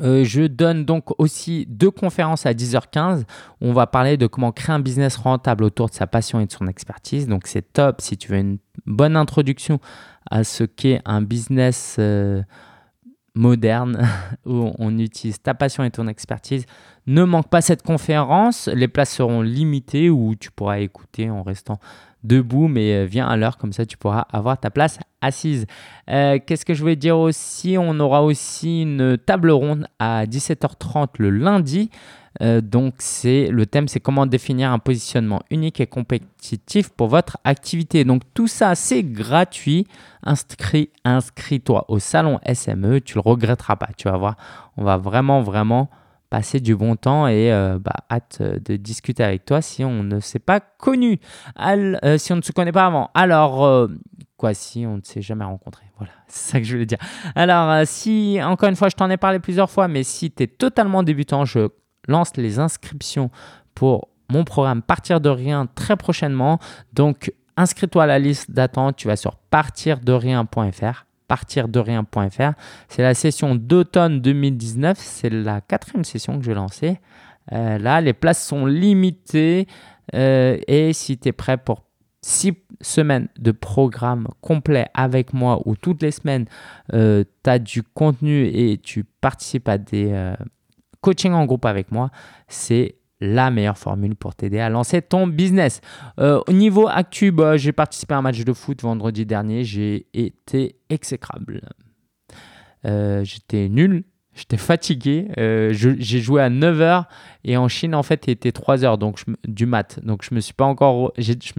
[0.00, 3.24] Euh, je donne donc aussi deux conférences à 10h15.
[3.60, 6.52] On va parler de comment créer un business rentable autour de sa passion et de
[6.52, 7.26] son expertise.
[7.26, 9.80] Donc c'est top si tu veux une bonne introduction
[10.30, 12.42] à ce qu'est un business euh,
[13.34, 14.06] moderne
[14.46, 16.64] où on utilise ta passion et ton expertise.
[17.06, 18.68] Ne manque pas cette conférence.
[18.68, 21.80] Les places seront limitées ou tu pourras écouter en restant
[22.24, 25.66] debout, mais euh, viens à l'heure, comme ça tu pourras avoir ta place assise.
[26.10, 27.76] Euh, qu'est-ce que je voulais dire aussi?
[27.78, 31.90] On aura aussi une table ronde à 17h30 le lundi.
[32.40, 37.38] Euh, donc c'est le thème c'est comment définir un positionnement unique et compétitif pour votre
[37.44, 38.04] activité.
[38.04, 39.86] Donc tout ça c'est gratuit.
[40.22, 43.88] Inscris, inscris-toi au salon SME, tu le regretteras pas.
[43.96, 44.36] Tu vas voir,
[44.76, 45.88] on va vraiment vraiment
[46.30, 50.02] passer du bon temps et euh, bah, hâte euh, de discuter avec toi si on
[50.02, 51.18] ne s'est pas connu,
[51.58, 53.10] euh, si on ne se connaît pas avant.
[53.14, 53.88] Alors,
[54.36, 55.84] quoi, si on ne s'est jamais rencontré.
[55.96, 56.98] Voilà, c'est ça que je voulais dire.
[57.34, 60.46] Alors, si, encore une fois, je t'en ai parlé plusieurs fois, mais si tu es
[60.46, 61.68] totalement débutant, je
[62.06, 63.30] lance les inscriptions
[63.74, 66.58] pour mon programme Partir de rien très prochainement.
[66.92, 68.96] Donc, inscris-toi à la liste d'attente.
[68.96, 72.52] Tu vas sur partirderien.fr partir-de-rien.fr.
[72.88, 74.98] C'est la session d'automne 2019.
[74.98, 76.98] C'est la quatrième session que je vais lancer.
[77.52, 79.66] Euh, là, les places sont limitées.
[80.14, 81.84] Euh, et si tu es prêt pour
[82.22, 86.46] six semaines de programme complet avec moi où toutes les semaines,
[86.92, 90.34] euh, tu as du contenu et tu participes à des
[91.00, 92.10] coachings en groupe avec moi,
[92.48, 95.80] c'est la meilleure formule pour t'aider à lancer ton business.
[96.18, 99.64] Euh, au niveau actu, bah, j'ai participé à un match de foot vendredi dernier.
[99.64, 101.62] J'ai été exécrable.
[102.84, 104.04] Euh, j'étais nul.
[104.34, 105.28] J'étais fatigué.
[105.36, 107.06] Euh, j'ai joué à 9h
[107.44, 109.98] et en Chine, en fait, il était 3h donc du mat.
[110.04, 110.38] Donc, je ne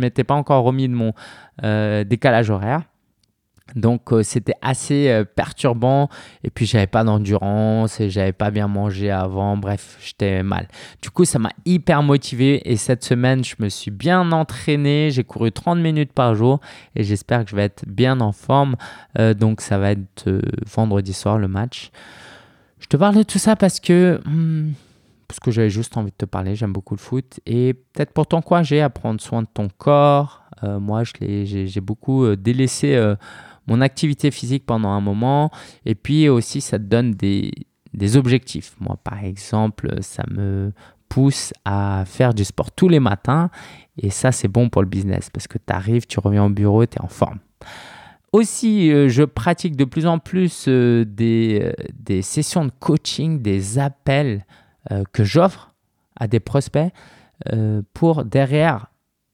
[0.02, 1.14] m'étais pas encore remis de mon
[2.06, 2.84] décalage horaire.
[3.76, 6.10] Donc euh, c'était assez euh, perturbant
[6.44, 10.68] et puis j'avais pas d'endurance et j'avais pas bien mangé avant, bref, j'étais mal.
[11.02, 15.24] Du coup, ça m'a hyper motivé et cette semaine, je me suis bien entraîné, j'ai
[15.24, 16.60] couru 30 minutes par jour
[16.96, 18.76] et j'espère que je vais être bien en forme.
[19.18, 21.92] Euh, donc ça va être vendredi soir le match.
[22.80, 24.72] Je te parle de tout ça parce que hmm,
[25.44, 26.56] que j'avais juste envie de te parler.
[26.56, 27.40] J'aime beaucoup le foot.
[27.46, 30.44] Et peut-être pour t'encourager à prendre soin de ton corps.
[30.64, 32.98] moi, j'ai beaucoup délaissé
[33.70, 35.52] mon activité physique pendant un moment.
[35.86, 37.52] Et puis aussi, ça te donne des,
[38.18, 38.76] objectifs.
[38.80, 40.74] Moi, par exemple, ça me
[41.08, 43.50] pousse à faire du sport tous les matins.
[43.98, 46.86] Et ça, c'est bon pour le business parce que tu arrives, tu reviens au bureau,
[46.86, 47.40] tu es en forme.
[48.32, 53.80] Aussi, euh, je pratique de plus en plus euh, euh, des, sessions de coaching, des
[53.80, 54.46] appels
[55.12, 55.76] que j'offre
[56.16, 56.92] à des prospects
[57.94, 58.88] pour derrière,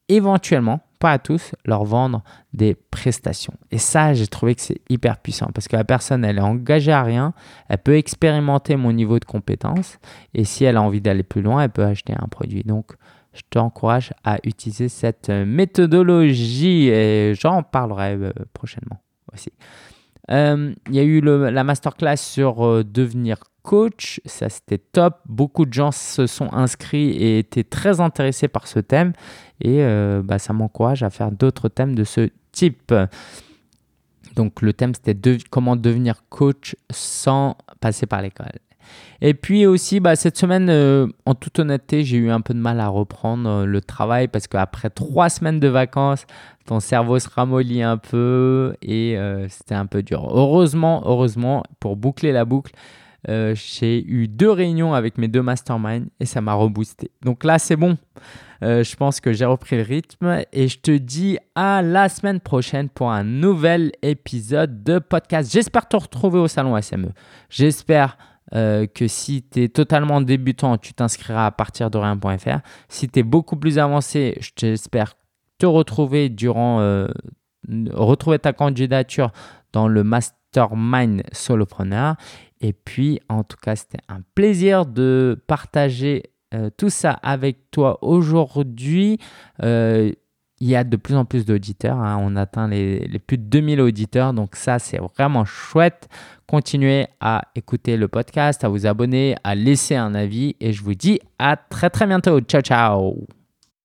[0.10, 0.82] éventuellement,
[1.12, 3.54] à tous, leur vendre des prestations.
[3.72, 6.92] Et ça, j'ai trouvé que c'est hyper puissant parce que la personne, elle est engagée
[6.92, 7.34] à rien,
[7.70, 10.00] elle peut expérimenter mon niveau de compétence
[10.34, 12.64] et si elle a envie d'aller plus loin, elle peut acheter un produit.
[12.64, 12.94] Donc,
[13.34, 19.02] je t'encourage à utiliser cette méthodologie et j'en parlerai euh, prochainement
[19.34, 19.52] aussi.
[20.32, 25.18] Euh, il y a eu la masterclass sur euh, devenir coach, ça c'était top.
[25.26, 29.14] Beaucoup de gens se sont inscrits et étaient très intéressés par ce thème
[29.62, 32.94] et euh, bah, ça m'encourage à faire d'autres thèmes de ce type.
[34.36, 38.48] Donc le thème c'était comment devenir coach sans passer par l'école.
[39.20, 42.60] Et puis aussi, bah, cette semaine, euh, en toute honnêteté, j'ai eu un peu de
[42.60, 46.28] mal à reprendre euh, le travail parce qu'après trois semaines de vacances,
[46.68, 49.18] ton cerveau se ramollit un peu et
[49.50, 50.28] c'était un peu dur.
[50.32, 52.74] Heureusement, heureusement, pour boucler la boucle,
[53.30, 57.12] euh, j'ai eu deux réunions avec mes deux masterminds et ça m'a reboosté.
[57.24, 57.98] Donc là, c'est bon.
[58.64, 62.40] Euh, je pense que j'ai repris le rythme et je te dis à la semaine
[62.40, 65.52] prochaine pour un nouvel épisode de podcast.
[65.52, 67.10] J'espère te retrouver au salon SME.
[67.50, 68.18] J'espère
[68.54, 72.60] euh, que si tu es totalement débutant, tu t'inscriras à partir de rien.fr.
[72.88, 75.14] Si tu es beaucoup plus avancé, j'espère
[75.58, 77.08] te retrouver durant
[77.94, 79.32] retrouver ta candidature
[79.74, 82.16] dans le mastermind solopreneur.
[82.66, 86.24] Et puis, en tout cas, c'était un plaisir de partager
[86.56, 89.20] euh, tout ça avec toi aujourd'hui.
[89.62, 90.12] Euh,
[90.60, 92.00] il y a de plus en plus d'auditeurs.
[92.00, 92.18] Hein.
[92.20, 94.34] On atteint les, les, plus de 2000 auditeurs.
[94.34, 96.10] Donc ça, c'est vraiment chouette.
[96.48, 100.56] Continuez à écouter le podcast, à vous abonner, à laisser un avis.
[100.60, 102.40] Et je vous dis à très très bientôt.
[102.40, 103.28] Ciao, ciao.